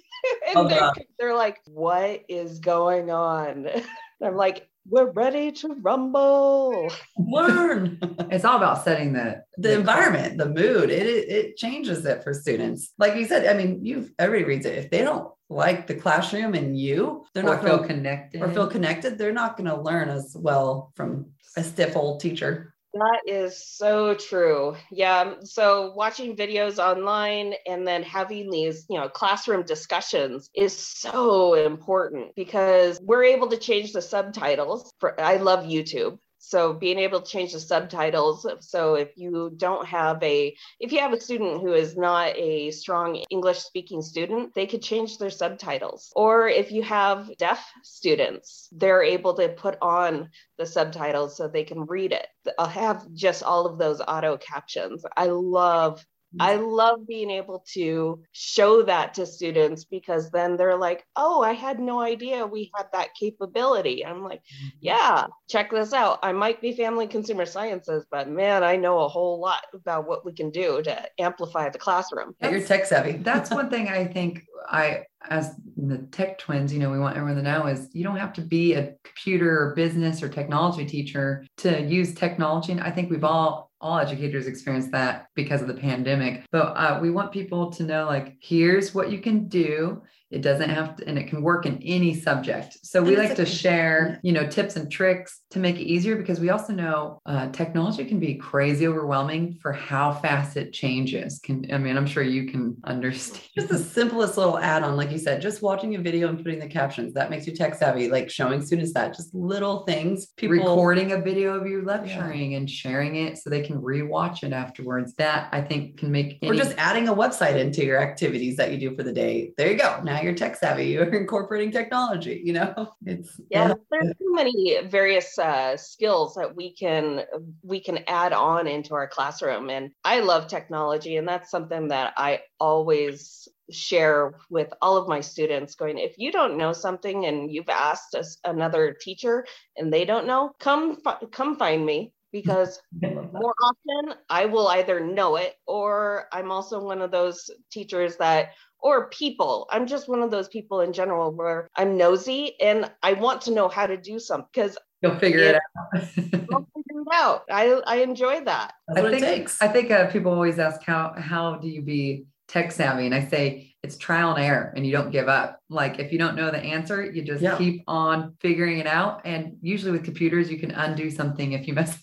Oh, 0.55 0.67
they're, 0.67 0.91
they're 1.17 1.35
like, 1.35 1.61
what 1.67 2.25
is 2.27 2.59
going 2.59 3.11
on? 3.11 3.69
I'm 4.21 4.35
like, 4.35 4.67
we're 4.89 5.11
ready 5.11 5.53
to 5.53 5.69
rumble. 5.81 6.91
Learn. 7.17 7.97
it's 8.29 8.43
all 8.43 8.57
about 8.57 8.83
setting 8.83 9.13
the 9.13 9.41
the 9.57 9.71
environment, 9.71 10.37
the 10.37 10.49
mood, 10.49 10.89
it, 10.89 11.07
it 11.07 11.29
it 11.29 11.55
changes 11.55 12.05
it 12.05 12.25
for 12.25 12.33
students. 12.33 12.91
Like 12.97 13.15
you 13.15 13.25
said, 13.25 13.45
I 13.47 13.53
mean, 13.57 13.85
you've 13.85 14.11
everybody 14.19 14.55
reads 14.55 14.65
it. 14.65 14.77
If 14.77 14.89
they 14.89 15.01
don't 15.01 15.31
like 15.49 15.87
the 15.87 15.95
classroom 15.95 16.53
and 16.53 16.79
you, 16.79 17.25
they're 17.33 17.43
or 17.43 17.55
not 17.55 17.63
feel 17.63 17.77
going 17.77 17.89
to 17.89 17.95
connected. 17.95 18.41
or 18.41 18.51
feel 18.51 18.67
connected. 18.67 19.17
They're 19.17 19.33
not 19.33 19.57
going 19.57 19.69
to 19.69 19.81
learn 19.81 20.09
as 20.09 20.35
well 20.37 20.91
from 20.95 21.31
a 21.57 21.63
stiff 21.63 21.95
old 21.95 22.21
teacher. 22.21 22.73
That 22.93 23.21
is 23.27 23.67
so 23.67 24.15
true. 24.15 24.75
Yeah. 24.91 25.19
Um, 25.19 25.45
so 25.45 25.93
watching 25.95 26.35
videos 26.35 26.79
online 26.79 27.53
and 27.67 27.87
then 27.87 28.01
having 28.01 28.49
these, 28.49 28.85
you 28.89 28.99
know, 28.99 29.07
classroom 29.07 29.63
discussions 29.63 30.49
is 30.55 30.75
so 30.75 31.53
important 31.53 32.33
because 32.35 32.99
we're 33.03 33.25
able 33.25 33.47
to 33.49 33.57
change 33.57 33.93
the 33.93 34.01
subtitles. 34.01 34.91
For 34.99 35.19
I 35.21 35.37
love 35.37 35.65
YouTube. 35.65 36.17
So 36.39 36.73
being 36.73 36.97
able 36.97 37.21
to 37.21 37.31
change 37.31 37.53
the 37.53 37.59
subtitles. 37.59 38.47
So 38.61 38.95
if 38.95 39.09
you 39.15 39.51
don't 39.55 39.85
have 39.85 40.23
a, 40.23 40.55
if 40.79 40.91
you 40.91 40.99
have 40.99 41.13
a 41.13 41.19
student 41.21 41.61
who 41.61 41.73
is 41.73 41.95
not 41.95 42.35
a 42.35 42.71
strong 42.71 43.17
English 43.29 43.59
speaking 43.59 44.01
student, 44.01 44.55
they 44.55 44.65
could 44.65 44.81
change 44.81 45.17
their 45.17 45.29
subtitles. 45.29 46.11
Or 46.15 46.47
if 46.47 46.71
you 46.71 46.81
have 46.83 47.29
deaf 47.37 47.69
students, 47.83 48.69
they're 48.71 49.03
able 49.03 49.33
to 49.35 49.49
put 49.49 49.77
on 49.81 50.29
the 50.57 50.65
subtitles 50.65 51.37
so 51.37 51.47
they 51.47 51.65
can 51.65 51.85
read 51.85 52.13
it. 52.13 52.27
I'll 52.57 52.67
have 52.67 53.11
just 53.13 53.43
all 53.43 53.65
of 53.65 53.77
those 53.77 54.01
auto 54.01 54.37
captions. 54.37 55.03
I 55.15 55.25
love 55.25 56.03
Mm-hmm. 56.35 56.41
I 56.41 56.55
love 56.55 57.07
being 57.07 57.31
able 57.31 57.63
to 57.73 58.21
show 58.33 58.83
that 58.83 59.15
to 59.15 59.25
students 59.25 59.83
because 59.83 60.29
then 60.29 60.57
they're 60.57 60.77
like, 60.77 61.03
oh, 61.15 61.41
I 61.41 61.53
had 61.53 61.79
no 61.79 62.01
idea 62.01 62.45
we 62.45 62.71
had 62.75 62.85
that 62.93 63.15
capability. 63.19 64.05
I'm 64.05 64.23
like, 64.23 64.39
mm-hmm. 64.41 64.67
yeah, 64.81 65.25
check 65.49 65.71
this 65.71 65.91
out. 65.91 66.19
I 66.21 66.31
might 66.31 66.61
be 66.61 66.73
family 66.73 67.07
consumer 67.07 67.45
sciences, 67.45 68.05
but 68.11 68.29
man, 68.29 68.63
I 68.63 68.75
know 68.75 68.99
a 68.99 69.07
whole 69.07 69.39
lot 69.39 69.63
about 69.73 70.07
what 70.07 70.23
we 70.23 70.33
can 70.33 70.51
do 70.51 70.83
to 70.83 71.01
amplify 71.19 71.69
the 71.69 71.79
classroom. 71.79 72.35
Yeah, 72.41 72.49
you're 72.49 72.61
tech 72.63 72.85
savvy. 72.85 73.13
That's 73.23 73.49
one 73.49 73.69
thing 73.71 73.89
I 73.89 74.05
think 74.05 74.43
I, 74.69 75.05
as 75.29 75.55
the 75.77 75.97
tech 76.11 76.37
twins, 76.37 76.71
you 76.71 76.79
know, 76.79 76.91
we 76.91 76.99
want 76.99 77.17
everyone 77.17 77.37
to 77.37 77.49
know 77.49 77.65
is 77.65 77.89
you 77.93 78.03
don't 78.03 78.17
have 78.17 78.33
to 78.33 78.41
be 78.41 78.73
a 78.73 78.93
computer 79.03 79.63
or 79.63 79.75
business 79.75 80.21
or 80.21 80.29
technology 80.29 80.85
teacher 80.85 81.45
to 81.57 81.81
use 81.81 82.13
technology. 82.13 82.71
And 82.71 82.81
I 82.81 82.91
think 82.91 83.09
we've 83.09 83.23
all, 83.23 83.68
all 83.81 83.97
educators 83.99 84.47
experience 84.47 84.87
that 84.91 85.27
because 85.35 85.61
of 85.61 85.67
the 85.67 85.73
pandemic. 85.73 86.45
But 86.51 86.73
uh, 86.75 86.99
we 87.01 87.11
want 87.11 87.31
people 87.31 87.71
to 87.71 87.83
know, 87.83 88.05
like, 88.05 88.37
here's 88.39 88.93
what 88.93 89.11
you 89.11 89.19
can 89.19 89.47
do. 89.47 90.01
It 90.31 90.41
doesn't 90.41 90.69
have 90.69 90.95
to, 90.97 91.07
and 91.07 91.17
it 91.17 91.27
can 91.27 91.41
work 91.41 91.65
in 91.65 91.81
any 91.83 92.13
subject. 92.13 92.77
So 92.83 93.01
we 93.01 93.17
like 93.17 93.35
to 93.35 93.45
share, 93.45 94.19
you 94.21 94.31
know, 94.31 94.47
tips 94.47 94.75
and 94.75 94.91
tricks 94.91 95.41
to 95.51 95.59
make 95.59 95.77
it 95.77 95.83
easier 95.83 96.15
because 96.15 96.39
we 96.39 96.49
also 96.51 96.71
know 96.71 97.19
uh, 97.25 97.49
technology 97.49 98.05
can 98.05 98.19
be 98.19 98.35
crazy 98.35 98.87
overwhelming 98.87 99.57
for 99.61 99.71
how 99.73 100.13
fast 100.13 100.55
it 100.55 100.71
changes. 100.71 101.39
Can 101.39 101.65
I 101.73 101.77
mean, 101.79 101.97
I'm 101.97 102.05
sure 102.05 102.21
you 102.21 102.45
can 102.51 102.77
understand. 102.83 103.43
Just 103.57 103.69
the 103.69 103.79
simplest 103.79 104.37
little 104.37 104.59
add-on, 104.59 104.95
like 104.95 105.11
you 105.11 105.17
said, 105.17 105.41
just 105.41 105.61
watching 105.63 105.95
a 105.95 105.99
video 105.99 106.29
and 106.29 106.37
putting 106.37 106.59
the 106.59 106.67
captions. 106.67 107.13
That 107.15 107.31
makes 107.31 107.47
you 107.47 107.55
tech 107.55 107.73
savvy. 107.75 108.09
Like 108.09 108.29
showing 108.29 108.63
students 108.63 108.93
that 108.93 109.15
just 109.15 109.33
little 109.33 109.83
things. 109.85 110.27
People 110.37 110.57
recording 110.57 111.11
a 111.13 111.21
video 111.21 111.55
of 111.59 111.65
you 111.65 111.83
lecturing 111.83 112.53
and 112.53 112.69
sharing 112.69 113.15
it 113.15 113.37
so 113.39 113.49
they 113.49 113.61
can 113.61 113.81
rewatch 113.81 114.43
it 114.43 114.53
afterwards. 114.53 115.15
That 115.15 115.49
I 115.51 115.61
think 115.61 115.97
can 115.97 116.11
make 116.11 116.37
or 116.43 116.49
any- 116.49 116.57
just 116.57 116.75
adding 116.77 117.07
a 117.07 117.15
website 117.15 117.55
into 117.55 117.83
your 117.83 117.99
activities 117.99 118.57
that 118.57 118.71
you 118.71 118.77
do 118.77 118.95
for 118.95 119.01
the 119.01 119.11
day. 119.13 119.51
There 119.57 119.71
you 119.71 119.77
go. 119.77 120.01
Now 120.03 120.18
you're 120.21 120.33
tech 120.33 120.55
savvy. 120.55 120.85
You're 120.89 121.13
incorporating 121.13 121.71
technology. 121.71 122.41
You 122.43 122.53
know, 122.53 122.93
it's 123.05 123.39
yeah, 123.49 123.73
there's 123.91 124.07
so 124.07 124.33
many 124.33 124.79
various 124.85 125.37
uh, 125.37 125.77
skills 125.77 126.35
that 126.35 126.55
we 126.55 126.73
can 126.73 127.23
we 127.63 127.79
can 127.79 127.99
add 128.07 128.33
on 128.33 128.67
into 128.67 128.93
our 128.93 129.07
classroom 129.07 129.69
and 129.69 129.91
i 130.03 130.19
love 130.19 130.47
technology 130.47 131.17
and 131.17 131.27
that's 131.27 131.51
something 131.51 131.87
that 131.87 132.13
i 132.17 132.39
always 132.59 133.47
share 133.71 134.35
with 134.49 134.71
all 134.81 134.97
of 134.97 135.07
my 135.07 135.21
students 135.21 135.75
going 135.75 135.97
if 135.97 136.17
you 136.17 136.31
don't 136.31 136.57
know 136.57 136.73
something 136.73 137.25
and 137.25 137.51
you've 137.51 137.69
asked 137.69 138.15
us 138.15 138.37
another 138.45 138.95
teacher 138.99 139.45
and 139.77 139.93
they 139.93 140.05
don't 140.05 140.27
know 140.27 140.51
come 140.59 140.97
come 141.31 141.55
find 141.55 141.85
me 141.85 142.13
because 142.31 142.79
more 143.01 143.55
often 143.63 144.15
I 144.29 144.45
will 144.45 144.67
either 144.67 144.99
know 144.99 145.35
it 145.35 145.55
or 145.65 146.27
I'm 146.31 146.51
also 146.51 146.83
one 146.83 147.01
of 147.01 147.11
those 147.11 147.49
teachers 147.71 148.17
that 148.17 148.51
or 148.81 149.09
people. 149.09 149.67
I'm 149.71 149.87
just 149.87 150.07
one 150.09 150.21
of 150.21 150.31
those 150.31 150.47
people 150.47 150.81
in 150.81 150.93
general 150.93 151.31
where 151.31 151.67
I'm 151.75 151.97
nosy 151.97 152.59
and 152.61 152.91
I 153.03 153.13
want 153.13 153.41
to 153.41 153.51
know 153.51 153.67
how 153.67 153.87
to 153.87 153.97
do 153.97 154.19
something 154.19 154.47
because 154.53 154.77
you'll 155.01 155.17
figure 155.17 155.39
it 155.39 155.55
out. 155.55 155.61
I'll 155.93 156.67
figure 156.75 157.01
it 157.01 157.07
out. 157.13 157.41
out. 157.41 157.43
I, 157.51 157.81
I 157.85 157.95
enjoy 157.97 158.43
that. 158.45 158.73
That's 158.87 158.99
I 158.99 159.01
what 159.01 159.11
think, 159.11 159.23
it 159.23 159.27
takes. 159.27 159.61
I 159.61 159.67
think 159.67 159.91
uh, 159.91 160.07
people 160.07 160.31
always 160.31 160.59
ask 160.59 160.81
how 160.83 161.13
how 161.17 161.55
do 161.55 161.67
you 161.67 161.81
be 161.81 162.25
tech 162.47 162.71
savvy, 162.71 163.05
and 163.05 163.13
I 163.13 163.27
say 163.27 163.75
it's 163.83 163.95
trial 163.97 164.33
and 164.33 164.43
error, 164.43 164.73
and 164.75 164.85
you 164.85 164.91
don't 164.91 165.11
give 165.11 165.27
up. 165.29 165.59
Like 165.69 165.99
if 165.99 166.11
you 166.11 166.17
don't 166.17 166.35
know 166.35 166.51
the 166.51 166.57
answer, 166.57 167.05
you 167.05 167.21
just 167.21 167.41
Yeah. 167.41 167.57
keep 167.57 167.83
on 167.87 168.35
figuring 168.41 168.79
it 168.79 168.87
out. 168.87 169.21
And 169.25 169.57
usually 169.61 169.91
with 169.91 170.03
computers, 170.03 170.51
you 170.51 170.59
can 170.59 170.71
undo 170.71 171.09
something 171.09 171.53
if 171.53 171.67
you 171.67 171.73
mess. 171.73 171.97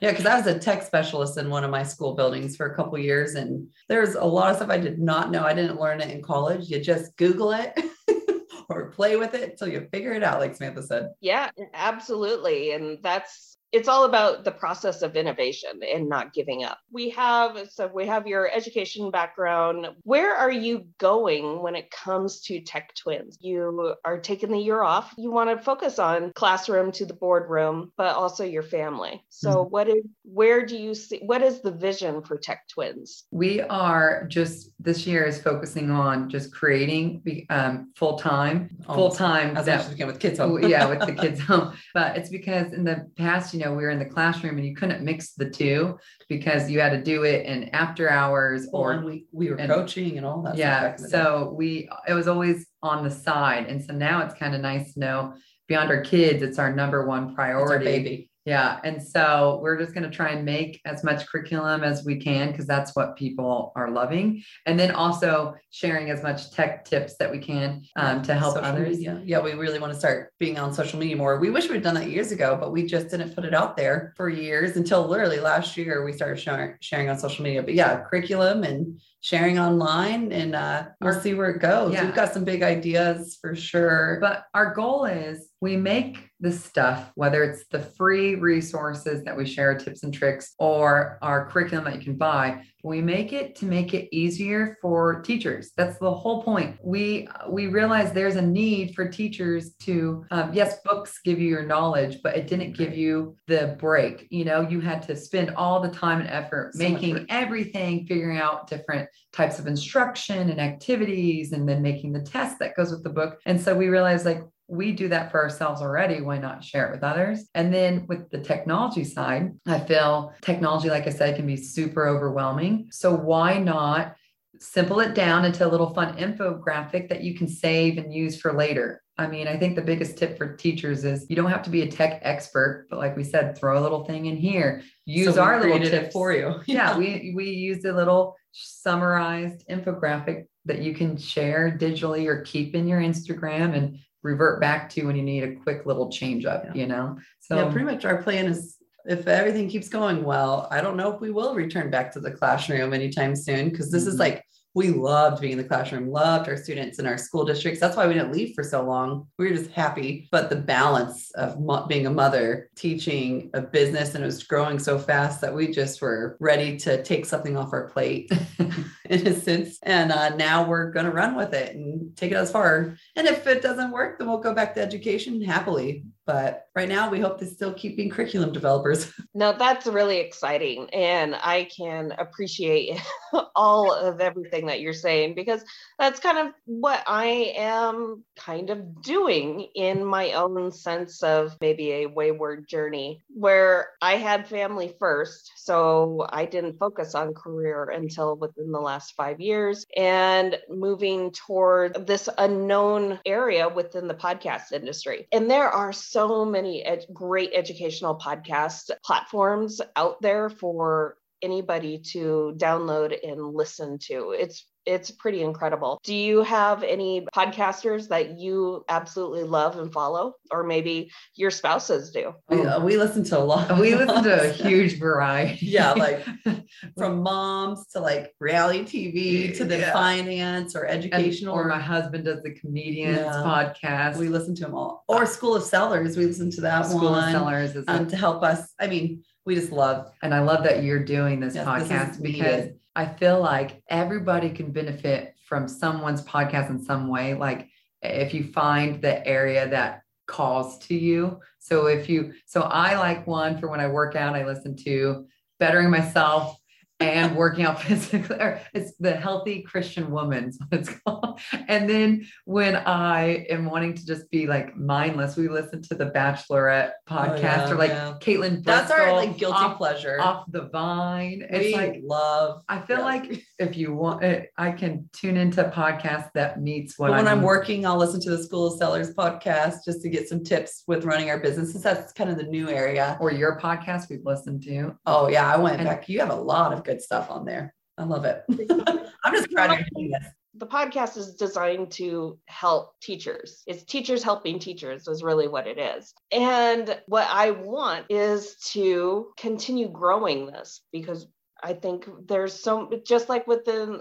Yeah, 0.00 0.10
because 0.10 0.26
I 0.26 0.36
was 0.36 0.46
a 0.46 0.58
tech 0.58 0.82
specialist 0.82 1.38
in 1.38 1.48
one 1.48 1.64
of 1.64 1.70
my 1.70 1.82
school 1.82 2.14
buildings 2.14 2.56
for 2.56 2.66
a 2.66 2.74
couple 2.74 2.98
years, 2.98 3.34
and 3.34 3.66
there's 3.88 4.14
a 4.14 4.24
lot 4.24 4.50
of 4.50 4.56
stuff 4.56 4.68
I 4.68 4.78
did 4.78 4.98
not 4.98 5.30
know. 5.30 5.44
I 5.44 5.54
didn't 5.54 5.80
learn 5.80 6.00
it 6.00 6.10
in 6.10 6.22
college. 6.22 6.68
You 6.68 6.80
just 6.80 7.16
Google 7.16 7.52
it 7.52 7.72
or 8.68 8.90
play 8.90 9.16
with 9.16 9.34
it 9.34 9.50
until 9.50 9.68
you 9.68 9.88
figure 9.92 10.12
it 10.12 10.22
out, 10.22 10.40
like 10.40 10.54
Samantha 10.54 10.82
said. 10.82 11.10
Yeah, 11.20 11.50
absolutely. 11.72 12.72
And 12.72 12.98
that's 13.02 13.55
it's 13.72 13.88
all 13.88 14.04
about 14.04 14.44
the 14.44 14.52
process 14.52 15.02
of 15.02 15.16
innovation 15.16 15.80
and 15.82 16.08
not 16.08 16.32
giving 16.32 16.64
up. 16.64 16.78
We 16.90 17.10
have 17.10 17.68
so 17.70 17.90
we 17.92 18.06
have 18.06 18.26
your 18.26 18.50
education 18.50 19.10
background. 19.10 19.88
Where 20.02 20.34
are 20.34 20.50
you 20.50 20.86
going 20.98 21.62
when 21.62 21.74
it 21.74 21.90
comes 21.90 22.40
to 22.42 22.60
Tech 22.60 22.94
Twins? 22.94 23.38
You 23.40 23.94
are 24.04 24.18
taking 24.18 24.50
the 24.50 24.58
year 24.58 24.82
off. 24.82 25.12
You 25.18 25.30
want 25.30 25.50
to 25.50 25.62
focus 25.62 25.98
on 25.98 26.32
classroom 26.34 26.92
to 26.92 27.06
the 27.06 27.14
boardroom, 27.14 27.92
but 27.96 28.14
also 28.14 28.44
your 28.44 28.62
family. 28.62 29.24
So 29.28 29.62
what 29.62 29.88
is 29.88 30.04
where 30.22 30.64
do 30.64 30.76
you 30.76 30.94
see 30.94 31.18
what 31.18 31.42
is 31.42 31.60
the 31.60 31.72
vision 31.72 32.22
for 32.22 32.36
Tech 32.36 32.68
Twins? 32.68 33.24
We 33.30 33.60
are 33.62 34.26
just 34.28 34.70
this 34.78 35.06
year 35.06 35.24
is 35.24 35.40
focusing 35.40 35.90
on 35.90 36.28
just 36.30 36.54
creating 36.54 37.46
um, 37.50 37.92
full 37.96 38.18
time, 38.18 38.70
full 38.86 39.10
time. 39.10 39.56
As 39.56 39.66
much 39.66 39.80
as 39.80 39.90
we 39.90 39.96
can 39.96 40.06
with 40.06 40.20
kids 40.20 40.38
home. 40.38 40.62
Yeah, 40.62 40.86
with 40.86 41.00
the 41.00 41.12
kids 41.22 41.40
home. 41.40 41.74
But 41.92 42.16
it's 42.16 42.28
because 42.30 42.72
in 42.72 42.84
the 42.84 43.10
past, 43.16 43.55
you 43.56 43.64
know, 43.64 43.70
we 43.74 43.82
were 43.82 43.90
in 43.90 43.98
the 43.98 44.04
classroom 44.04 44.58
and 44.58 44.66
you 44.66 44.74
couldn't 44.74 45.02
mix 45.02 45.32
the 45.32 45.48
two 45.48 45.98
because 46.28 46.70
you 46.70 46.80
had 46.80 46.90
to 46.90 47.02
do 47.02 47.24
it 47.24 47.46
in 47.46 47.70
after 47.70 48.10
hours 48.10 48.68
Or 48.72 48.94
or 48.94 49.04
we, 49.04 49.26
we 49.32 49.50
were 49.50 49.56
and- 49.56 49.70
coaching 49.72 50.16
and 50.18 50.26
all 50.26 50.42
that. 50.42 50.56
yeah. 50.56 50.82
back 50.82 50.98
in 50.98 51.04
day. 51.04 51.10
So 51.10 51.54
we 51.56 51.88
it 52.06 52.12
was 52.12 52.28
always 52.28 52.66
on 52.82 53.02
the 53.04 53.10
side. 53.10 53.66
And 53.68 53.82
so 53.82 53.92
now 53.94 54.24
it's 54.24 54.34
kind 54.34 54.54
of 54.54 54.60
nice 54.60 54.92
to 54.94 55.00
know 55.00 55.34
beyond 55.68 55.90
our 55.90 56.02
kids, 56.02 56.42
it's 56.42 56.58
our 56.58 56.72
number 56.74 57.06
one 57.06 57.34
priority. 57.34 58.30
Yeah. 58.46 58.78
And 58.84 59.02
so 59.02 59.58
we're 59.60 59.76
just 59.76 59.92
going 59.92 60.08
to 60.08 60.16
try 60.16 60.30
and 60.30 60.44
make 60.44 60.80
as 60.84 61.02
much 61.02 61.26
curriculum 61.26 61.82
as 61.82 62.04
we 62.04 62.16
can 62.16 62.52
because 62.52 62.66
that's 62.66 62.94
what 62.94 63.16
people 63.16 63.72
are 63.74 63.90
loving. 63.90 64.42
And 64.66 64.78
then 64.78 64.92
also 64.92 65.56
sharing 65.70 66.10
as 66.10 66.22
much 66.22 66.52
tech 66.52 66.84
tips 66.84 67.16
that 67.18 67.30
we 67.30 67.40
can 67.40 67.82
um, 67.96 68.22
to 68.22 68.34
help 68.34 68.54
Social 68.54 68.70
others. 68.70 68.98
media. 68.98 69.20
Yeah, 69.24 69.40
we 69.40 69.52
really 69.52 69.80
want 69.80 69.92
to 69.92 69.98
start 69.98 70.32
being 70.38 70.58
on 70.58 70.72
social 70.72 70.98
media 70.98 71.16
more. 71.16 71.40
We 71.40 71.50
wish 71.50 71.68
we'd 71.68 71.82
done 71.82 71.96
that 71.96 72.08
years 72.08 72.30
ago, 72.30 72.56
but 72.58 72.70
we 72.70 72.86
just 72.86 73.08
didn't 73.08 73.34
put 73.34 73.44
it 73.44 73.52
out 73.52 73.76
there 73.76 74.14
for 74.16 74.28
years 74.28 74.76
until 74.76 75.06
literally 75.06 75.40
last 75.40 75.76
year 75.76 76.04
we 76.04 76.12
started 76.12 76.38
sharing, 76.38 76.76
sharing 76.80 77.10
on 77.10 77.18
social 77.18 77.42
media. 77.42 77.64
But 77.64 77.74
yeah, 77.74 78.00
curriculum 78.08 78.62
and 78.62 79.00
sharing 79.22 79.58
online, 79.58 80.30
and 80.30 80.54
uh, 80.54 80.84
we'll 81.00 81.20
see 81.20 81.34
where 81.34 81.50
it 81.50 81.60
goes. 81.60 81.92
Yeah. 81.92 82.04
We've 82.04 82.14
got 82.14 82.32
some 82.32 82.44
big 82.44 82.62
ideas 82.62 83.38
for 83.40 83.56
sure. 83.56 84.18
But 84.20 84.44
our 84.54 84.72
goal 84.72 85.04
is 85.04 85.45
we 85.60 85.76
make 85.76 86.30
the 86.38 86.52
stuff, 86.52 87.10
whether 87.14 87.42
it's 87.42 87.66
the 87.68 87.78
free 87.78 88.34
resources 88.34 89.24
that 89.24 89.36
we 89.36 89.46
share, 89.46 89.74
tips 89.74 90.02
and 90.02 90.12
tricks, 90.12 90.54
or 90.58 91.18
our 91.22 91.46
curriculum 91.46 91.84
that 91.84 91.96
you 91.96 92.02
can 92.02 92.16
buy, 92.16 92.62
we 92.84 93.00
make 93.00 93.32
it 93.32 93.56
to 93.56 93.64
make 93.64 93.94
it 93.94 94.14
easier 94.14 94.76
for 94.80 95.22
teachers. 95.22 95.72
That's 95.76 95.98
the 95.98 96.12
whole 96.12 96.42
point. 96.42 96.76
We 96.82 97.26
we 97.48 97.66
realize 97.68 98.12
there's 98.12 98.36
a 98.36 98.42
need 98.42 98.94
for 98.94 99.08
teachers 99.08 99.74
to 99.80 100.24
um, 100.30 100.52
yes, 100.52 100.78
books 100.84 101.20
give 101.24 101.40
you 101.40 101.48
your 101.48 101.64
knowledge, 101.66 102.18
but 102.22 102.36
it 102.36 102.46
didn't 102.46 102.76
give 102.76 102.94
you 102.94 103.34
the 103.46 103.76
break. 103.80 104.26
You 104.30 104.44
know, 104.44 104.60
you 104.60 104.80
had 104.80 105.02
to 105.04 105.16
spend 105.16 105.50
all 105.56 105.80
the 105.80 105.88
time 105.88 106.20
and 106.20 106.28
effort 106.28 106.74
So 106.74 106.88
making 106.88 107.26
everything, 107.30 108.06
figuring 108.06 108.38
out 108.38 108.68
different 108.68 109.08
types 109.32 109.58
of 109.58 109.66
instruction 109.66 110.50
and 110.50 110.60
activities, 110.60 111.52
and 111.52 111.68
then 111.68 111.82
making 111.82 112.12
the 112.12 112.22
test 112.22 112.58
that 112.58 112.76
goes 112.76 112.92
with 112.92 113.02
the 113.02 113.10
book. 113.10 113.40
And 113.46 113.60
so 113.60 113.74
we 113.74 113.88
realized 113.88 114.26
like 114.26 114.42
we 114.68 114.92
do 114.92 115.08
that 115.08 115.30
for 115.30 115.42
ourselves 115.42 115.80
already. 115.80 116.20
Why 116.20 116.38
not 116.38 116.64
share 116.64 116.88
it 116.88 116.92
with 116.92 117.04
others? 117.04 117.48
And 117.54 117.72
then 117.72 118.06
with 118.08 118.30
the 118.30 118.38
technology 118.38 119.04
side, 119.04 119.52
I 119.66 119.78
feel 119.78 120.34
technology, 120.40 120.90
like 120.90 121.06
I 121.06 121.10
said, 121.10 121.36
can 121.36 121.46
be 121.46 121.56
super 121.56 122.06
overwhelming. 122.08 122.88
So 122.90 123.14
why 123.14 123.58
not 123.58 124.16
simple 124.58 125.00
it 125.00 125.14
down 125.14 125.44
into 125.44 125.66
a 125.66 125.68
little 125.68 125.92
fun 125.92 126.16
infographic 126.16 127.08
that 127.10 127.22
you 127.22 127.36
can 127.36 127.46
save 127.46 127.98
and 127.98 128.12
use 128.12 128.40
for 128.40 128.52
later? 128.52 129.02
I 129.18 129.26
mean, 129.26 129.48
I 129.48 129.56
think 129.56 129.76
the 129.76 129.82
biggest 129.82 130.18
tip 130.18 130.36
for 130.36 130.56
teachers 130.56 131.04
is 131.04 131.26
you 131.30 131.36
don't 131.36 131.50
have 131.50 131.62
to 131.62 131.70
be 131.70 131.82
a 131.82 131.90
tech 131.90 132.20
expert, 132.22 132.86
but 132.90 132.98
like 132.98 133.16
we 133.16 133.24
said, 133.24 133.56
throw 133.56 133.78
a 133.78 133.82
little 133.82 134.04
thing 134.04 134.26
in 134.26 134.36
here. 134.36 134.82
Use 135.06 135.36
So 135.36 135.42
our 135.42 135.60
little 135.60 135.80
it 135.80 136.12
for 136.12 136.32
you. 136.32 136.60
yeah, 136.66 136.98
we 136.98 137.32
we 137.34 137.48
used 137.48 137.86
a 137.86 137.94
little 137.94 138.36
summarized 138.52 139.66
infographic 139.68 140.46
that 140.66 140.80
you 140.82 140.94
can 140.94 141.16
share 141.16 141.76
digitally 141.78 142.26
or 142.26 142.42
keep 142.42 142.74
in 142.74 142.86
your 142.86 143.00
Instagram 143.00 143.74
and 143.74 143.98
revert 144.26 144.60
back 144.60 144.90
to 144.90 145.04
when 145.06 145.16
you 145.16 145.22
need 145.22 145.44
a 145.44 145.54
quick 145.54 145.86
little 145.86 146.10
change 146.10 146.44
up, 146.44 146.64
Yeah. 146.66 146.74
you 146.74 146.86
know. 146.86 147.16
So 147.40 147.56
yeah, 147.56 147.70
pretty 147.70 147.86
much 147.86 148.04
our 148.04 148.22
plan 148.22 148.46
is 148.46 148.76
if 149.08 149.26
everything 149.28 149.68
keeps 149.68 149.88
going 149.88 150.24
well, 150.24 150.66
I 150.70 150.80
don't 150.80 150.96
know 150.96 151.14
if 151.14 151.20
we 151.20 151.30
will 151.30 151.54
return 151.54 151.90
back 151.90 152.10
to 152.14 152.20
the 152.20 152.32
classroom 152.32 152.92
anytime 152.92 153.36
soon 153.36 153.70
because 153.70 153.90
this 153.90 154.04
is 154.06 154.16
Mhm. 154.16 154.20
like 154.20 154.44
we 154.76 154.90
loved 154.90 155.40
being 155.40 155.52
in 155.52 155.58
the 155.58 155.64
classroom, 155.64 156.10
loved 156.10 156.50
our 156.50 156.56
students 156.58 156.98
in 156.98 157.06
our 157.06 157.16
school 157.16 157.46
districts. 157.46 157.80
That's 157.80 157.96
why 157.96 158.06
we 158.06 158.12
didn't 158.12 158.30
leave 158.30 158.54
for 158.54 158.62
so 158.62 158.82
long. 158.82 159.26
We 159.38 159.48
were 159.48 159.56
just 159.56 159.70
happy. 159.70 160.28
But 160.30 160.50
the 160.50 160.56
balance 160.56 161.30
of 161.30 161.58
mo- 161.58 161.86
being 161.86 162.06
a 162.06 162.10
mother, 162.10 162.68
teaching 162.76 163.48
a 163.54 163.62
business, 163.62 164.14
and 164.14 164.22
it 164.22 164.26
was 164.26 164.42
growing 164.42 164.78
so 164.78 164.98
fast 164.98 165.40
that 165.40 165.54
we 165.54 165.72
just 165.72 166.02
were 166.02 166.36
ready 166.40 166.76
to 166.80 167.02
take 167.02 167.24
something 167.24 167.56
off 167.56 167.72
our 167.72 167.88
plate 167.88 168.30
in 169.08 169.26
a 169.26 169.32
sense. 169.32 169.78
And 169.82 170.12
uh, 170.12 170.36
now 170.36 170.68
we're 170.68 170.90
going 170.90 171.06
to 171.06 171.12
run 171.12 171.36
with 171.36 171.54
it 171.54 171.74
and 171.74 172.14
take 172.14 172.32
it 172.32 172.36
as 172.36 172.52
far. 172.52 172.98
And 173.16 173.26
if 173.26 173.46
it 173.46 173.62
doesn't 173.62 173.92
work, 173.92 174.18
then 174.18 174.28
we'll 174.28 174.40
go 174.40 174.52
back 174.52 174.74
to 174.74 174.82
education 174.82 175.40
happily. 175.40 176.04
But 176.26 176.66
right 176.74 176.88
now, 176.88 177.08
we 177.08 177.20
hope 177.20 177.38
to 177.38 177.46
still 177.46 177.72
keep 177.72 177.96
being 177.96 178.10
curriculum 178.10 178.52
developers. 178.52 179.12
No, 179.34 179.52
that's 179.52 179.86
really 179.86 180.16
exciting. 180.16 180.88
And 180.94 181.34
I 181.34 181.68
can 181.76 182.14
appreciate 182.16 182.98
all 183.54 183.92
of 183.92 184.18
everything 184.22 184.64
that 184.66 184.80
you're 184.80 184.94
saying 184.94 185.34
because 185.34 185.62
that's 185.98 186.20
kind 186.20 186.38
of 186.38 186.54
what 186.64 187.04
I 187.06 187.52
am 187.54 188.24
kind 188.34 188.70
of 188.70 189.02
doing 189.02 189.68
in 189.74 190.02
my 190.02 190.32
own 190.32 190.72
sense 190.72 191.22
of 191.22 191.54
maybe 191.60 191.92
a 191.92 192.06
wayward 192.06 192.66
journey 192.66 193.20
where 193.28 193.90
I 194.00 194.16
had 194.16 194.48
family 194.48 194.94
first. 194.98 195.52
So 195.56 196.26
I 196.30 196.46
didn't 196.46 196.78
focus 196.78 197.14
on 197.14 197.34
career 197.34 197.90
until 197.90 198.36
within 198.36 198.72
the 198.72 198.80
last 198.80 199.12
five 199.16 199.38
years 199.38 199.84
and 199.98 200.56
moving 200.70 201.30
toward 201.32 202.06
this 202.06 202.26
unknown 202.38 203.20
area 203.26 203.68
within 203.68 204.08
the 204.08 204.14
podcast 204.14 204.72
industry. 204.72 205.28
And 205.30 205.50
there 205.50 205.68
are 205.68 205.92
so 205.92 206.15
many 206.44 206.82
ed- 206.82 207.06
great 207.12 207.50
educational 207.54 208.16
podcast 208.18 208.90
platforms 209.04 209.80
out 209.96 210.20
there 210.22 210.48
for 210.48 211.16
anybody 211.42 211.98
to 212.12 212.54
download 212.56 213.16
and 213.26 213.40
listen 213.54 213.98
to. 214.06 214.30
It's 214.38 214.66
it's 214.86 215.10
pretty 215.10 215.42
incredible. 215.42 215.98
Do 216.04 216.14
you 216.14 216.44
have 216.44 216.84
any 216.84 217.26
podcasters 217.34 218.06
that 218.10 218.38
you 218.38 218.84
absolutely 218.88 219.42
love 219.42 219.80
and 219.80 219.92
follow 219.92 220.34
or 220.52 220.62
maybe 220.62 221.10
your 221.34 221.50
spouses 221.50 222.12
do? 222.12 222.32
We, 222.48 222.64
uh, 222.64 222.78
we 222.80 222.96
listen 222.96 223.24
to 223.24 223.38
a 223.38 223.40
lot. 223.40 223.80
we 223.80 223.96
listen 223.96 224.22
to 224.22 224.48
a 224.48 224.52
huge 224.52 225.00
variety. 225.00 225.66
yeah, 225.66 225.90
like 225.94 226.24
from 226.96 227.20
moms 227.20 227.84
to 227.94 228.00
like 228.00 228.32
reality 228.38 228.84
TV 228.84 229.56
to 229.56 229.64
the 229.64 229.78
Yeah. 229.78 229.92
finance 229.92 230.76
or 230.76 230.82
And- 230.84 231.02
educational. 231.12 231.56
or 231.56 231.64
my 231.64 231.80
husband 231.80 232.26
does 232.26 232.40
the 232.44 232.52
comedians 232.54 233.18
Yeah. 233.18 233.42
podcast. 233.82 234.18
we 234.18 234.28
listen 234.28 234.54
to 234.54 234.66
them 234.66 234.76
all. 234.76 235.02
Or 235.08 235.26
School 235.26 235.56
of 235.56 235.64
Sellers, 235.64 236.16
we 236.16 236.26
listen 236.26 236.48
to 236.52 236.60
that 236.60 236.86
School 236.86 237.08
of 237.08 237.14
one 237.14 237.32
Sellers 237.32 237.74
is 237.74 237.84
a- 237.88 237.90
um, 237.90 238.06
to 238.06 238.16
help 238.16 238.44
us. 238.44 238.72
I 238.78 238.86
mean, 238.86 239.24
we 239.46 239.54
just 239.54 239.72
love. 239.72 240.10
And 240.22 240.34
I 240.34 240.40
love 240.40 240.64
that 240.64 240.82
you're 240.82 241.02
doing 241.02 241.40
this 241.40 241.54
Yes, 241.54 241.64
this 241.64 241.88
podcast 241.88 242.22
because 242.22 242.64
needed. 242.64 242.80
I 242.94 243.06
feel 243.06 243.40
like 243.40 243.82
everybody 243.88 244.50
can 244.50 244.72
benefit 244.72 245.34
from 245.48 245.68
someone's 245.68 246.22
podcast 246.22 246.68
in 246.68 246.82
some 246.82 247.08
way. 247.08 247.34
Like 247.34 247.68
if 248.02 248.34
you 248.34 248.44
find 248.52 249.00
the 249.00 249.26
area 249.26 249.68
that 249.68 250.02
calls 250.26 250.78
to 250.78 250.94
you. 250.94 251.40
So 251.58 251.86
if 251.86 252.08
you, 252.08 252.32
so 252.46 252.62
I 252.62 252.98
like 252.98 253.26
one 253.26 253.58
for 253.58 253.68
when 253.68 253.80
I 253.80 253.86
work 253.88 254.16
out, 254.16 254.34
I 254.34 254.44
listen 254.44 254.76
to 254.84 255.26
bettering 255.58 255.90
myself 255.90 256.58
and 257.00 257.36
working 257.36 257.64
out 257.64 257.82
physically. 257.82 258.36
Or 258.36 258.60
it's 258.74 258.94
the 258.98 259.12
healthy 259.12 259.62
Christian 259.62 260.10
woman's 260.10 260.58
what 260.68 260.80
it's 260.80 260.88
called. 261.06 261.40
And 261.68 261.88
then 261.88 262.26
when 262.44 262.76
I 262.76 263.46
am 263.50 263.66
wanting 263.66 263.94
to 263.94 264.06
just 264.06 264.30
be 264.30 264.46
like 264.46 264.76
mindless, 264.76 265.36
we 265.36 265.48
listen 265.48 265.82
to 265.82 265.94
the 265.94 266.06
Bachelorette 266.06 266.92
podcast 267.08 267.36
Oh, 267.36 267.36
yeah, 267.40 267.70
or 267.70 267.74
like 267.76 267.90
yeah. 267.90 268.14
Kaitlyn. 268.20 268.64
That's 268.64 268.90
our 268.90 269.12
like 269.12 269.36
guilty 269.36 269.56
off, 269.56 269.76
pleasure. 269.76 270.18
off 270.20 270.44
the 270.50 270.68
vine. 270.68 271.46
It's 271.50 271.66
we 271.66 271.74
like 271.74 272.00
love. 272.02 272.62
I 272.68 272.80
feel 272.80 272.98
yes. 272.98 273.04
like 273.04 273.44
if 273.58 273.76
you 273.76 273.94
want, 273.94 274.24
uh, 274.24 274.40
I 274.56 274.72
can 274.72 275.08
tune 275.12 275.36
into 275.36 275.64
podcasts 275.64 276.30
that 276.34 276.60
meets 276.60 276.98
what 276.98 277.08
But 277.08 277.16
when 277.18 277.28
I'm 277.28 277.38
I'm 277.38 277.42
working, 277.42 277.84
I'll 277.84 277.98
listen 277.98 278.20
to 278.22 278.30
the 278.30 278.42
School 278.42 278.68
of 278.72 278.78
Sellers 278.78 279.12
podcast 279.14 279.84
just 279.84 280.00
to 280.02 280.08
get 280.08 280.28
some 280.28 280.42
tips 280.42 280.82
with 280.86 281.04
running 281.04 281.28
our 281.30 281.38
businesses. 281.38 281.82
That's 281.82 282.12
kind 282.14 282.30
of 282.30 282.36
the 282.38 282.44
new 282.44 282.68
area. 282.70 283.18
or 283.20 283.30
your 283.30 283.58
podcast 283.60 284.08
we've 284.08 284.24
listened 284.24 284.62
to. 284.64 284.96
Oh 285.04 285.28
yeah, 285.28 285.52
I 285.52 285.56
went 285.58 285.76
And- 285.80 285.84
back. 285.86 286.08
You 286.08 286.20
have 286.20 286.30
a 286.30 286.34
lot 286.34 286.72
of 286.72 286.82
good 286.86 287.02
stuff 287.02 287.30
on 287.30 287.44
there. 287.44 287.74
I 287.98 288.04
love 288.04 288.24
it. 288.24 288.44
I'm 289.24 289.34
just 289.34 289.50
proud 289.50 289.78
of 289.78 289.86
doing 289.94 290.10
this. 290.10 290.28
the 290.54 290.66
podcast 290.66 291.16
is 291.16 291.34
designed 291.34 291.90
to 291.92 292.38
help 292.46 292.98
teachers. 293.00 293.62
It's 293.66 293.84
teachers 293.84 294.22
helping 294.22 294.58
teachers 294.58 295.08
is 295.08 295.22
really 295.22 295.48
what 295.48 295.66
it 295.66 295.78
is. 295.78 296.14
And 296.32 296.98
what 297.06 297.28
I 297.30 297.50
want 297.50 298.06
is 298.08 298.56
to 298.72 299.32
continue 299.36 299.88
growing 299.88 300.46
this 300.46 300.82
because 300.92 301.26
I 301.62 301.72
think 301.72 302.06
there's 302.26 302.52
so 302.62 302.90
just 303.06 303.28
like 303.28 303.46
within 303.46 304.00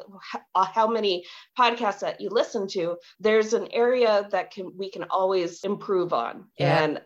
uh, 0.55 0.65
how 0.65 0.87
many 0.87 1.25
podcasts 1.57 2.01
that 2.01 2.19
you 2.19 2.29
listen 2.29 2.67
to, 2.69 2.97
there's 3.19 3.53
an 3.53 3.69
area 3.71 4.27
that 4.31 4.51
can 4.51 4.71
we 4.77 4.91
can 4.91 5.05
always 5.09 5.63
improve 5.63 6.13
on. 6.13 6.45
Yeah. 6.59 6.83
And 6.83 7.01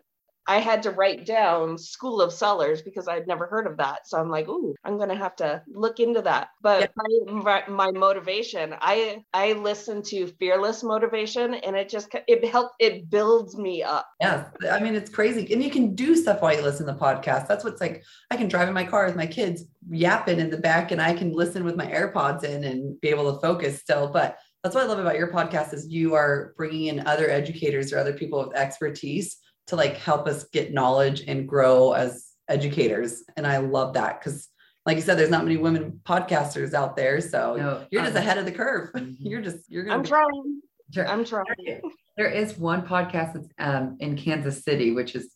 I 0.49 0.59
had 0.59 0.81
to 0.83 0.91
write 0.91 1.27
down 1.27 1.77
School 1.77 2.21
of 2.21 2.33
Sellers 2.33 2.81
because 2.81 3.07
I'd 3.07 3.27
never 3.27 3.45
heard 3.45 3.67
of 3.67 3.77
that. 3.77 4.07
So 4.07 4.17
I'm 4.17 4.31
like, 4.31 4.47
ooh, 4.49 4.73
I'm 4.83 4.97
gonna 4.97 5.15
have 5.15 5.35
to 5.35 5.61
look 5.67 5.99
into 5.99 6.23
that. 6.23 6.49
But 6.59 6.91
my, 7.27 7.63
my 7.67 7.91
motivation, 7.91 8.73
I 8.81 9.23
I 9.31 9.53
listen 9.53 10.01
to 10.03 10.25
Fearless 10.39 10.83
Motivation, 10.83 11.53
and 11.53 11.75
it 11.75 11.87
just 11.87 12.09
it 12.27 12.43
helps 12.43 12.73
it 12.79 13.11
builds 13.11 13.57
me 13.57 13.83
up. 13.83 14.07
Yeah, 14.19 14.45
I 14.71 14.79
mean 14.79 14.95
it's 14.95 15.11
crazy, 15.11 15.53
and 15.53 15.63
you 15.63 15.69
can 15.69 15.93
do 15.93 16.15
stuff 16.15 16.41
while 16.41 16.55
you 16.55 16.63
listen 16.63 16.87
to 16.87 16.93
podcasts. 16.93 17.47
That's 17.47 17.63
what's 17.63 17.79
like. 17.79 18.03
I 18.31 18.35
can 18.35 18.47
drive 18.47 18.67
in 18.67 18.73
my 18.73 18.85
car 18.85 19.05
with 19.05 19.15
my 19.15 19.27
kids 19.27 19.65
yapping 19.91 20.39
in 20.39 20.49
the 20.49 20.57
back, 20.57 20.91
and 20.91 20.99
I 20.99 21.13
can 21.13 21.31
listen 21.31 21.63
with 21.63 21.75
my 21.75 21.85
AirPods 21.85 22.43
in 22.43 22.63
and 22.63 22.99
be 23.01 23.09
able 23.09 23.31
to 23.31 23.39
focus 23.39 23.79
still. 23.79 24.07
But 24.07 24.39
that's 24.63 24.73
what 24.73 24.83
I 24.83 24.87
love 24.87 24.99
about 24.99 25.15
your 25.15 25.31
podcast 25.31 25.73
is 25.73 25.87
you 25.87 26.15
are 26.15 26.53
bringing 26.57 26.87
in 26.87 27.07
other 27.07 27.29
educators 27.29 27.93
or 27.93 27.99
other 27.99 28.13
people 28.13 28.39
with 28.39 28.57
expertise 28.57 29.37
to 29.69 29.75
like 29.75 29.97
help 29.97 30.27
us 30.27 30.43
get 30.45 30.73
knowledge 30.73 31.23
and 31.27 31.47
grow 31.47 31.93
as 31.93 32.27
educators, 32.47 33.23
and 33.37 33.45
I 33.47 33.57
love 33.57 33.93
that 33.95 34.19
because. 34.19 34.47
Like 34.85 34.95
you 34.95 35.03
said, 35.03 35.19
there's 35.19 35.29
not 35.29 35.43
many 35.43 35.57
women 35.57 35.99
podcasters 36.03 36.73
out 36.73 36.95
there, 36.95 37.21
so 37.21 37.55
No, 37.57 37.85
you're 37.91 38.01
just 38.01 38.15
um, 38.15 38.23
ahead 38.23 38.37
of 38.39 38.45
the 38.45 38.51
curve. 38.51 38.89
Mhm. 38.95 39.17
You're 39.19 39.41
just 39.41 39.69
you're 39.69 39.83
gonna 39.83 39.97
I'm 39.97 40.01
be- 40.01 40.07
trying. 40.07 40.61
I'm 41.05 41.25
trying. 41.25 41.81
There 42.17 42.29
is 42.29 42.57
one 42.57 42.87
podcast 42.87 43.33
that's 43.33 43.47
um, 43.59 43.97
in 43.99 44.15
Kansas 44.17 44.63
City, 44.63 44.91
which 44.91 45.15
is 45.15 45.35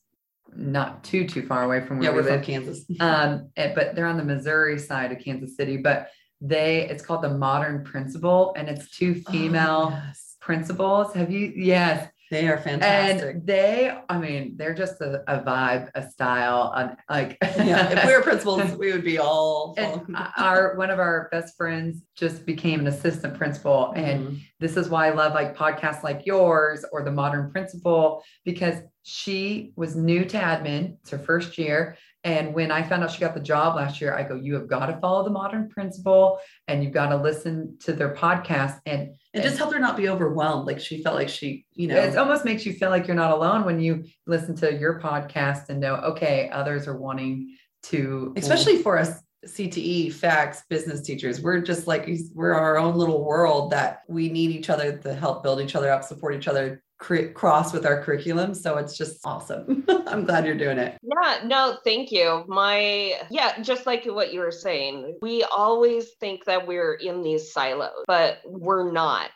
not 0.56 1.04
too 1.04 1.28
too 1.28 1.46
far 1.46 1.64
away 1.64 1.86
from 1.86 2.00
where 2.00 2.06
yeah, 2.10 2.12
we 2.12 2.22
we're 2.22 2.24
from 2.24 2.36
live. 2.38 2.46
Kansas. 2.46 2.86
Um, 3.00 3.50
eh, 3.58 3.74
but 3.76 3.96
they're 3.96 4.08
on 4.08 4.18
the 4.18 4.24
Missouri 4.24 4.80
side 4.80 5.12
of 5.12 5.20
Kansas 5.20 5.56
City. 5.56 5.78
But 5.78 6.08
they, 6.42 6.90
it's 6.90 7.04
called 7.06 7.22
the 7.22 7.30
Modern 7.30 7.84
Principal, 7.84 8.54
and 8.58 8.68
it's 8.70 8.90
two 8.98 9.16
female 9.30 9.90
Oh, 9.92 10.02
yes. 10.08 10.36
principals. 10.40 11.14
Have 11.14 11.30
you? 11.32 11.54
Yes. 11.56 12.10
They 12.34 12.48
are 12.48 12.58
fantastic. 12.58 13.36
And 13.36 13.46
they, 13.46 13.96
I 14.10 14.18
mean, 14.18 14.58
they're 14.58 14.74
just 14.74 15.00
a, 15.02 15.22
a 15.28 15.40
vibe, 15.44 15.92
a 15.94 16.10
style, 16.10 16.74
um, 16.76 16.96
like 17.08 17.38
yeah, 17.58 17.92
if 17.92 18.08
we 18.08 18.12
were 18.12 18.24
principals, 18.24 18.72
we 18.78 18.92
would 18.92 19.04
be 19.04 19.20
all. 19.20 19.76
our 20.38 20.76
one 20.76 20.90
of 20.90 20.98
our 20.98 21.30
best 21.32 21.56
friends 21.56 22.02
just 22.16 22.44
became 22.48 22.80
an 22.80 22.88
assistant 22.88 23.38
principal 23.38 23.94
and 23.96 24.14
Mhm. 24.24 24.40
this 24.60 24.78
is 24.78 24.90
why 24.90 25.08
I 25.08 25.12
love 25.12 25.34
like 25.34 25.56
podcasts 25.56 26.02
like 26.04 26.26
yours 26.26 26.84
or 26.92 27.04
the 27.04 27.12
modern 27.12 27.52
principal 27.52 28.24
because 28.46 28.76
she 29.04 29.74
was 29.76 29.96
new 29.96 30.26
to 30.26 30.38
admin. 30.38 30.98
It's 31.02 31.12
her 31.12 31.20
first 31.20 31.58
year. 31.60 31.98
And 32.24 32.54
when 32.54 32.72
I 32.72 32.84
found 32.84 33.04
out 33.04 33.12
she 33.12 33.20
got 33.20 33.34
the 33.34 33.42
job 33.42 33.76
last 33.76 34.00
year, 34.00 34.16
I 34.16 34.24
go, 34.24 34.36
you 34.36 34.54
have 34.54 34.68
got 34.68 34.86
to 34.86 34.98
follow 34.98 35.24
the 35.24 35.30
modern 35.30 35.70
principal 35.70 36.40
and 36.68 36.84
you've 36.84 36.94
got 36.94 37.10
to 37.10 37.18
listen 37.18 37.78
to 37.82 37.92
their 37.92 38.16
podcast. 38.16 38.80
And 38.86 39.16
it 39.34 39.42
just 39.42 39.58
helped 39.58 39.74
her 39.74 39.80
not 39.80 39.98
be 39.98 40.08
overwhelmed. 40.08 40.66
Like 40.66 40.80
she 40.80 41.04
felt 41.04 41.16
like 41.16 41.28
she, 41.28 41.66
you 41.74 41.88
know, 41.88 41.98
it 41.98 42.16
almost 42.16 42.46
makes 42.46 42.66
you 42.66 42.74
feel 42.74 42.90
like 42.90 43.08
you're 43.08 43.16
not 43.16 43.32
alone 43.32 43.66
when 43.66 43.80
you 43.80 44.06
listen 44.26 44.56
to 44.58 44.74
your 44.74 45.02
podcast 45.02 45.70
and 45.70 45.82
know, 45.82 45.96
okay, 45.96 46.50
others 46.52 46.88
are 46.88 46.98
wanting 46.98 47.58
to 47.84 48.34
especially 48.38 48.82
for 48.82 48.98
us 48.98 49.22
CTE 49.46 50.14
FACS 50.14 50.64
business 50.70 51.02
teachers. 51.02 51.42
We're 51.42 51.60
just 51.60 51.88
like 51.88 52.10
we're 52.34 52.54
our 52.54 52.78
own 52.78 52.96
little 52.96 53.24
world 53.24 53.72
that 53.72 54.02
we 54.08 54.30
need 54.30 54.52
each 54.52 54.70
other 54.70 54.98
to 55.00 55.14
help 55.14 55.44
build 55.44 55.60
each 55.60 55.76
other 55.76 55.92
up, 55.92 56.04
support 56.04 56.36
each 56.36 56.48
other, 56.48 56.82
cre- 57.04 57.34
cross 57.34 57.74
with 57.74 57.86
our 57.86 58.02
curriculum. 58.02 58.54
So 58.56 58.78
it's 58.78 58.98
just 58.98 59.20
awesome. 59.26 59.84
I'm 60.08 60.24
glad 60.24 60.46
you're 60.46 60.56
doing 60.56 60.78
it. 60.78 60.98
Yeah, 61.04 61.40
no, 61.46 61.78
thank 61.84 62.12
you. 62.12 62.46
My, 62.48 63.20
yeah, 63.30 63.62
just 63.62 63.86
like 63.86 64.06
what 64.06 64.34
you 64.34 64.40
were 64.40 64.52
saying, 64.52 65.18
we 65.22 65.44
always 65.44 66.12
think 66.22 66.46
that 66.46 66.66
we're 66.66 66.94
in 66.94 67.22
these 67.22 67.52
silos, 67.52 68.06
but 68.08 68.40
we're 68.46 68.90
not. 68.90 69.32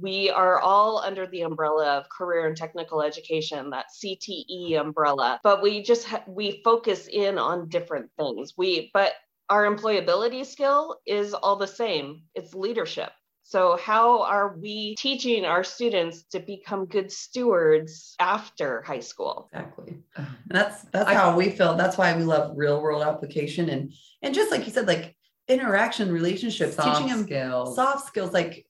We 0.00 0.30
are 0.30 0.58
all 0.58 0.98
under 0.98 1.26
the 1.26 1.42
umbrella 1.42 1.98
of 1.98 2.08
career 2.08 2.48
and 2.48 2.56
technical 2.56 3.02
education, 3.02 3.70
that 3.70 3.86
CTE 4.02 4.80
umbrella, 4.80 5.38
but 5.44 5.62
we 5.62 5.82
just, 5.82 6.04
ha- 6.06 6.24
we 6.26 6.60
focus 6.64 7.06
in 7.06 7.38
on 7.38 7.68
different 7.68 8.10
things. 8.18 8.54
We, 8.56 8.90
but 8.92 9.12
our 9.48 9.64
employability 9.64 10.44
skill 10.44 10.98
is 11.06 11.34
all 11.34 11.56
the 11.56 11.66
same 11.66 12.22
it's 12.34 12.54
leadership. 12.54 13.12
So, 13.52 13.76
how 13.76 14.22
are 14.22 14.56
we 14.56 14.94
teaching 14.94 15.44
our 15.44 15.62
students 15.62 16.22
to 16.30 16.40
become 16.40 16.86
good 16.86 17.12
stewards 17.12 18.14
after 18.18 18.80
high 18.80 19.00
school? 19.00 19.50
Exactly. 19.52 19.98
And 20.16 20.26
that's 20.46 20.84
that's 20.84 21.10
I- 21.10 21.12
how 21.14 21.36
we 21.36 21.50
feel. 21.50 21.74
That's 21.76 21.98
why 21.98 22.16
we 22.16 22.24
love 22.24 22.56
real 22.56 22.80
world 22.80 23.02
application 23.02 23.68
and 23.68 23.92
and 24.22 24.34
just 24.34 24.50
like 24.50 24.64
you 24.64 24.72
said, 24.72 24.86
like 24.86 25.14
interaction, 25.48 26.10
relationships, 26.10 26.76
soft 26.76 26.96
teaching 27.00 27.14
them 27.14 27.26
skills. 27.26 27.76
soft 27.76 28.06
skills. 28.06 28.32
Like 28.32 28.64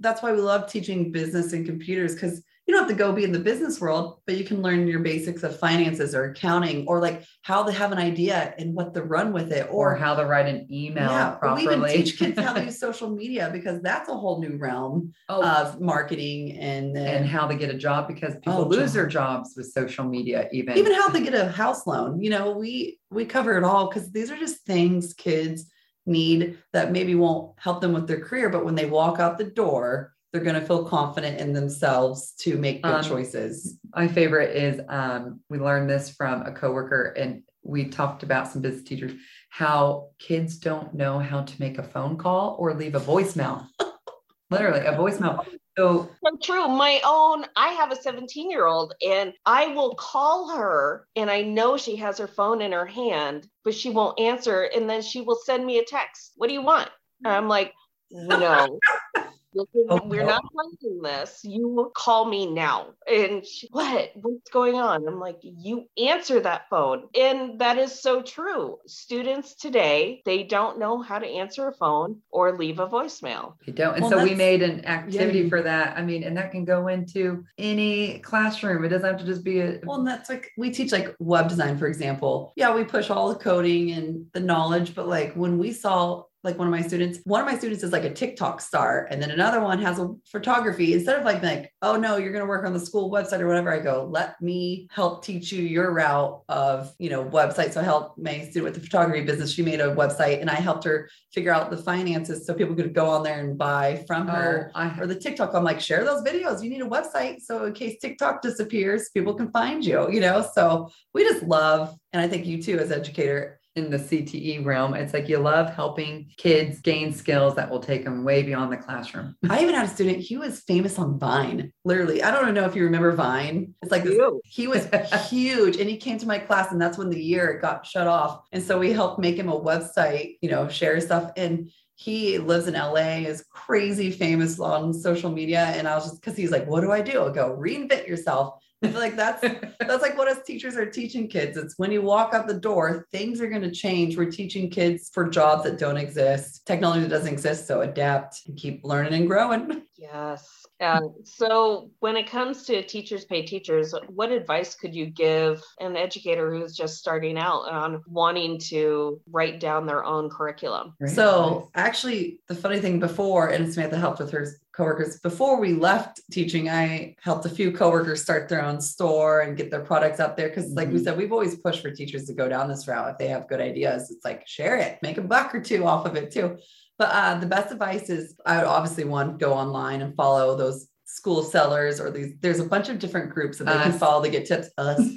that's 0.00 0.20
why 0.20 0.32
we 0.32 0.40
love 0.40 0.68
teaching 0.68 1.12
business 1.12 1.52
and 1.52 1.64
computers 1.64 2.14
because 2.14 2.42
you 2.66 2.74
don't 2.74 2.82
have 2.82 2.90
to 2.90 2.96
go 2.96 3.12
be 3.12 3.24
in 3.24 3.32
the 3.32 3.38
business 3.38 3.80
world, 3.80 4.20
but 4.26 4.36
you 4.36 4.44
can 4.44 4.60
learn 4.60 4.88
your 4.88 5.00
basics 5.00 5.42
of 5.44 5.58
finances 5.58 6.14
or 6.14 6.24
accounting 6.24 6.86
or 6.88 7.00
like 7.00 7.22
how 7.42 7.62
to 7.62 7.70
have 7.70 7.92
an 7.92 7.98
idea 7.98 8.54
and 8.58 8.74
what 8.74 8.94
to 8.94 9.02
run 9.02 9.32
with 9.32 9.52
it 9.52 9.68
or 9.70 9.84
or 9.84 9.94
how 9.94 10.14
to 10.14 10.24
write 10.24 10.46
an 10.46 10.66
email 10.72 11.10
yeah, 11.10 11.36
or 11.42 11.54
we 11.54 11.62
even 11.62 11.84
teach 11.84 12.18
kids 12.18 12.38
how 12.40 12.52
to 12.52 12.64
use 12.64 12.80
social 12.80 13.10
media 13.10 13.50
because 13.52 13.82
that's 13.82 14.08
a 14.08 14.14
whole 14.14 14.40
new 14.40 14.56
realm 14.56 15.12
oh, 15.28 15.46
of 15.46 15.80
marketing 15.80 16.58
and 16.58 16.96
then 16.96 17.16
and 17.16 17.26
how 17.26 17.46
to 17.46 17.54
get 17.54 17.70
a 17.70 17.76
job 17.76 18.08
because 18.08 18.34
people 18.36 18.54
Oh, 18.54 18.66
lose 18.66 18.90
job. 18.90 18.94
their 18.94 19.06
jobs 19.06 19.54
with 19.56 19.66
social 19.66 20.04
media. 20.04 20.48
Even 20.52 20.76
even 20.78 20.94
how 20.94 21.08
to 21.08 21.20
get 21.20 21.34
a 21.34 21.48
house 21.50 21.86
loan 21.86 22.20
you 22.22 22.30
know 22.30 22.52
we 22.52 22.98
we 23.10 23.24
cover 23.24 23.58
it 23.58 23.64
all 23.64 23.88
because 23.88 24.10
these 24.10 24.30
are 24.30 24.38
just 24.38 24.64
things 24.64 25.12
kids 25.12 25.66
need 26.06 26.58
that 26.72 26.92
maybe 26.92 27.14
won't 27.14 27.58
help 27.58 27.80
them 27.80 27.92
with 27.92 28.06
their 28.06 28.20
career 28.20 28.48
but 28.48 28.64
when 28.64 28.74
they 28.74 28.86
walk 28.86 29.20
out 29.20 29.38
the 29.38 29.44
door 29.44 30.13
they're 30.34 30.42
going 30.42 30.60
to 30.60 30.66
feel 30.66 30.84
confident 30.84 31.38
in 31.38 31.52
themselves 31.52 32.32
to 32.40 32.58
make 32.58 32.82
good 32.82 32.92
Um, 32.92 33.04
choices 33.04 33.78
my 33.94 34.08
favorite 34.08 34.56
is 34.56 34.80
um, 34.88 35.38
we 35.48 35.60
learned 35.60 35.88
this 35.88 36.10
from 36.10 36.42
a 36.42 36.50
coworker, 36.50 37.14
and 37.16 37.44
we 37.62 37.88
talked 37.88 38.24
about 38.24 38.48
some 38.48 38.60
business 38.60 38.82
teachers 38.82 39.12
how 39.50 40.08
kids 40.18 40.58
don't 40.58 40.92
know 40.92 41.20
how 41.20 41.42
to 41.42 41.60
make 41.60 41.78
a 41.78 41.84
phone 41.84 42.16
call 42.16 42.56
or 42.58 42.74
leave 42.74 42.96
a 42.96 43.00
voicemail. 43.00 43.68
Literally, 44.50 44.80
a 44.80 44.92
voicemail. 44.92 45.46
So 45.78 46.10
so 46.24 46.36
true. 46.42 46.66
My 46.66 47.00
own, 47.04 47.46
I 47.54 47.68
have 47.68 47.92
a 47.92 47.96
17 47.96 48.50
year 48.50 48.66
old 48.66 48.92
and 49.08 49.32
I 49.46 49.68
will 49.68 49.94
call 49.94 50.48
her 50.56 51.06
and 51.14 51.30
I 51.30 51.42
know 51.42 51.76
she 51.76 51.94
has 51.96 52.18
her 52.18 52.26
phone 52.26 52.60
in 52.60 52.72
her 52.72 52.86
hand, 52.86 53.48
but 53.64 53.74
she 53.74 53.90
won't 53.90 54.18
answer. 54.18 54.68
And 54.74 54.90
then 54.90 55.02
she 55.02 55.20
will 55.20 55.38
send 55.44 55.64
me 55.64 55.78
a 55.78 55.84
text. 55.84 56.32
What 56.36 56.48
do 56.48 56.54
you 56.54 56.62
want? 56.62 56.90
And 57.24 57.32
I'm 57.32 57.48
like, 57.48 57.72
no. 58.10 58.78
This 59.54 59.64
is- 59.74 59.86
Oh, 59.88 60.00
we're 60.04 60.24
not 60.24 60.42
playing 60.52 61.00
this. 61.02 61.40
You 61.44 61.68
will 61.68 61.90
call 61.90 62.24
me 62.24 62.46
now. 62.46 62.88
And 63.06 63.44
she, 63.46 63.68
what? 63.70 64.10
What's 64.14 64.50
going 64.50 64.74
on? 64.76 65.06
I'm 65.06 65.20
like, 65.20 65.38
you 65.42 65.86
answer 65.96 66.40
that 66.40 66.68
phone. 66.68 67.04
And 67.14 67.60
that 67.60 67.78
is 67.78 68.00
so 68.00 68.22
true. 68.22 68.78
Students 68.86 69.54
today, 69.54 70.22
they 70.24 70.42
don't 70.42 70.78
know 70.78 71.00
how 71.00 71.18
to 71.18 71.26
answer 71.26 71.68
a 71.68 71.72
phone 71.72 72.20
or 72.30 72.56
leave 72.56 72.80
a 72.80 72.86
voicemail. 72.88 73.54
you 73.66 73.72
don't. 73.72 73.94
And 73.94 74.02
Well, 74.02 74.10
so 74.10 74.24
we 74.24 74.34
made 74.34 74.62
an 74.62 74.84
activity 74.86 75.40
you- 75.40 75.48
for 75.48 75.62
that. 75.62 75.96
I 75.96 76.02
mean, 76.02 76.24
and 76.24 76.36
that 76.36 76.50
can 76.50 76.64
go 76.64 76.88
into 76.88 77.44
any 77.58 78.18
classroom. 78.20 78.84
It 78.84 78.88
doesn't 78.88 79.08
have 79.08 79.20
to 79.20 79.26
just 79.26 79.44
be 79.44 79.60
a 79.60 79.78
well 79.84 79.98
and 79.98 80.06
that's 80.06 80.28
like 80.28 80.50
we 80.56 80.70
teach 80.70 80.90
like 80.92 81.14
web 81.18 81.48
design 81.48 81.76
for 81.76 81.86
example 81.86 82.52
yeah 82.56 82.74
we 82.74 82.82
push 82.84 83.10
all 83.10 83.28
the 83.28 83.34
coding 83.34 83.90
and 83.92 84.26
the 84.32 84.40
knowledge 84.40 84.94
but 84.94 85.06
like 85.08 85.34
when 85.34 85.58
we 85.58 85.72
saw 85.72 86.22
like 86.44 86.58
one 86.58 86.68
of 86.68 86.70
my 86.70 86.82
students, 86.82 87.18
one 87.24 87.40
of 87.40 87.46
my 87.46 87.56
students 87.56 87.82
is 87.82 87.90
like 87.90 88.04
a 88.04 88.12
TikTok 88.12 88.60
star, 88.60 89.08
and 89.10 89.20
then 89.20 89.30
another 89.30 89.60
one 89.60 89.80
has 89.80 89.98
a 89.98 90.14
photography. 90.26 90.92
Instead 90.92 91.18
of 91.18 91.24
like, 91.24 91.42
like, 91.42 91.72
oh 91.82 91.96
no, 91.96 92.16
you're 92.18 92.32
going 92.32 92.44
to 92.44 92.48
work 92.48 92.66
on 92.66 92.72
the 92.72 92.80
school 92.80 93.10
website 93.10 93.40
or 93.40 93.48
whatever, 93.48 93.72
I 93.72 93.80
go, 93.80 94.08
let 94.10 94.40
me 94.42 94.86
help 94.90 95.24
teach 95.24 95.50
you 95.50 95.62
your 95.62 95.92
route 95.92 96.42
of, 96.48 96.92
you 96.98 97.10
know, 97.10 97.24
website. 97.24 97.72
So 97.72 97.80
I 97.80 97.84
helped 97.84 98.18
my 98.18 98.40
student 98.40 98.64
with 98.64 98.74
the 98.74 98.80
photography 98.80 99.24
business. 99.24 99.52
She 99.52 99.62
made 99.62 99.80
a 99.80 99.94
website 99.94 100.40
and 100.40 100.50
I 100.50 100.56
helped 100.56 100.84
her 100.84 101.08
figure 101.32 101.52
out 101.52 101.70
the 101.70 101.78
finances 101.78 102.46
so 102.46 102.54
people 102.54 102.74
could 102.74 102.94
go 102.94 103.08
on 103.08 103.22
there 103.22 103.40
and 103.40 103.56
buy 103.56 104.04
from 104.06 104.28
her. 104.28 104.70
Oh, 104.74 104.78
I, 104.78 105.00
Or 105.00 105.06
the 105.06 105.14
TikTok, 105.14 105.54
I'm 105.54 105.64
like, 105.64 105.80
share 105.80 106.04
those 106.04 106.22
videos. 106.22 106.62
You 106.62 106.70
need 106.70 106.82
a 106.82 106.88
website. 106.88 107.40
So 107.40 107.64
in 107.64 107.72
case 107.72 107.98
TikTok 108.00 108.42
disappears, 108.42 109.08
people 109.10 109.34
can 109.34 109.50
find 109.50 109.84
you, 109.84 110.10
you 110.10 110.20
know? 110.20 110.46
So 110.54 110.90
we 111.14 111.24
just 111.24 111.42
love, 111.42 111.96
and 112.12 112.20
I 112.20 112.28
think 112.28 112.46
you 112.46 112.62
too, 112.62 112.78
as 112.78 112.92
educator, 112.92 113.60
in 113.76 113.90
the 113.90 113.96
CTE 113.96 114.64
realm, 114.64 114.94
it's 114.94 115.12
like 115.12 115.28
you 115.28 115.38
love 115.38 115.74
helping 115.74 116.30
kids 116.36 116.80
gain 116.80 117.12
skills 117.12 117.54
that 117.56 117.68
will 117.68 117.80
take 117.80 118.04
them 118.04 118.24
way 118.24 118.42
beyond 118.42 118.72
the 118.72 118.76
classroom. 118.76 119.34
I 119.50 119.62
even 119.62 119.74
had 119.74 119.86
a 119.86 119.88
student, 119.88 120.18
he 120.18 120.36
was 120.36 120.60
famous 120.60 120.98
on 120.98 121.18
Vine. 121.18 121.72
Literally, 121.84 122.22
I 122.22 122.30
don't 122.30 122.54
know 122.54 122.64
if 122.64 122.76
you 122.76 122.84
remember 122.84 123.12
Vine. 123.12 123.74
It's 123.82 123.90
like 123.90 124.04
this, 124.04 124.18
he 124.44 124.68
was 124.68 124.88
huge 125.28 125.76
and 125.76 125.88
he 125.88 125.96
came 125.96 126.18
to 126.18 126.26
my 126.26 126.38
class, 126.38 126.70
and 126.70 126.80
that's 126.80 126.98
when 126.98 127.10
the 127.10 127.22
year 127.22 127.50
it 127.50 127.60
got 127.60 127.84
shut 127.84 128.06
off. 128.06 128.42
And 128.52 128.62
so 128.62 128.78
we 128.78 128.92
helped 128.92 129.18
make 129.18 129.36
him 129.36 129.48
a 129.48 129.60
website, 129.60 130.38
you 130.40 130.50
know, 130.50 130.68
share 130.68 131.00
stuff. 131.00 131.32
And 131.36 131.70
he 131.96 132.38
lives 132.38 132.66
in 132.66 132.74
LA, 132.74 133.22
is 133.26 133.44
crazy 133.50 134.10
famous 134.10 134.58
on 134.58 134.92
social 134.92 135.30
media. 135.30 135.66
And 135.76 135.86
I 135.86 135.94
was 135.94 136.04
just 136.04 136.20
because 136.20 136.36
he's 136.36 136.50
like, 136.50 136.66
What 136.66 136.80
do 136.80 136.92
I 136.92 137.00
do? 137.00 137.24
I 137.24 137.32
go, 137.32 137.56
reinvent 137.56 138.06
yourself. 138.06 138.60
Like 138.94 139.16
that's 139.16 139.40
that's 139.40 140.02
like 140.02 140.16
what 140.16 140.28
us 140.28 140.42
teachers 140.44 140.76
are 140.76 140.86
teaching 140.86 141.28
kids. 141.28 141.56
It's 141.56 141.78
when 141.78 141.90
you 141.92 142.02
walk 142.02 142.34
out 142.34 142.46
the 142.46 142.54
door, 142.54 143.06
things 143.10 143.40
are 143.40 143.48
going 143.48 143.62
to 143.62 143.70
change. 143.70 144.16
We're 144.16 144.30
teaching 144.30 144.70
kids 144.70 145.10
for 145.12 145.28
jobs 145.28 145.64
that 145.64 145.78
don't 145.78 145.96
exist, 145.96 146.66
technology 146.66 147.02
that 147.02 147.10
doesn't 147.10 147.32
exist. 147.32 147.66
So 147.66 147.80
adapt 147.82 148.46
and 148.46 148.56
keep 148.56 148.84
learning 148.84 149.14
and 149.14 149.26
growing. 149.26 149.82
Yes. 149.96 150.63
And 150.84 151.10
so 151.24 151.90
when 152.00 152.16
it 152.16 152.30
comes 152.30 152.64
to 152.64 152.82
teachers 152.82 153.24
pay 153.24 153.42
teachers, 153.42 153.94
what 154.08 154.30
advice 154.30 154.74
could 154.74 154.94
you 154.94 155.06
give 155.06 155.62
an 155.80 155.96
educator 155.96 156.52
who's 156.52 156.76
just 156.76 156.98
starting 156.98 157.38
out 157.38 157.62
on 157.70 158.02
wanting 158.06 158.58
to 158.70 159.20
write 159.30 159.60
down 159.60 159.86
their 159.86 160.04
own 160.04 160.28
curriculum? 160.28 160.94
Great 161.00 161.14
So 161.14 161.70
actually, 161.74 162.40
the 162.48 162.54
funny 162.54 162.80
thing 162.80 163.00
before, 163.00 163.48
and 163.48 163.72
Samantha 163.72 163.96
helped 163.98 164.18
with 164.20 164.30
her 164.32 164.46
coworkers 164.76 165.20
before 165.20 165.58
we 165.60 165.72
left 165.72 166.20
teaching. 166.32 166.68
I 166.68 167.16
helped 167.22 167.46
a 167.46 167.48
few 167.48 167.72
coworkers 167.72 168.20
start 168.22 168.48
their 168.48 168.62
own 168.62 168.80
store 168.80 169.40
and 169.40 169.56
get 169.56 169.70
their 169.70 169.84
products 169.84 170.20
out 170.20 170.36
there 170.36 170.48
because, 170.48 170.72
like 170.72 170.88
we 170.88 170.98
Mhm. 170.98 171.04
said, 171.04 171.16
we've 171.16 171.32
always 171.32 171.56
pushed 171.56 171.80
for 171.80 171.92
teachers 171.92 172.26
to 172.26 172.34
go 172.34 172.48
down 172.48 172.68
this 172.68 172.86
route 172.88 173.12
if 173.12 173.18
they 173.18 173.28
have 173.28 173.48
good 173.48 173.60
ideas. 173.60 174.10
It's 174.10 174.24
like 174.24 174.46
share 174.46 174.76
it, 174.76 174.98
make 175.00 175.16
a 175.16 175.22
buck 175.22 175.54
or 175.54 175.60
two 175.60 175.86
off 175.86 176.06
of 176.06 176.16
it 176.16 176.32
too. 176.32 176.58
But 176.98 177.10
uh, 177.12 177.38
the 177.38 177.46
best 177.46 177.72
advice 177.72 178.08
is 178.08 178.36
I 178.46 178.58
would 178.58 178.66
obviously 178.66 179.04
one 179.04 179.36
go 179.36 179.52
online 179.52 180.00
and 180.02 180.14
follow 180.14 180.56
those 180.56 180.88
school 181.04 181.42
sellers 181.42 182.00
or 182.00 182.10
these. 182.10 182.34
There's 182.40 182.60
a 182.60 182.64
bunch 182.64 182.88
of 182.88 182.98
different 182.98 183.30
groups 183.30 183.58
that 183.58 183.64
they 183.64 183.72
can 183.72 183.92
follow 183.92 184.22
to 184.22 184.30
get 184.30 184.46
tips. 184.46 184.68
Us. 184.78 185.00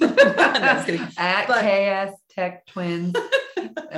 No. 0.58 1.08
At 1.18 1.46
But- 1.46 1.62
KS 1.62 2.14
Tech 2.30 2.66
Twins. 2.66 3.14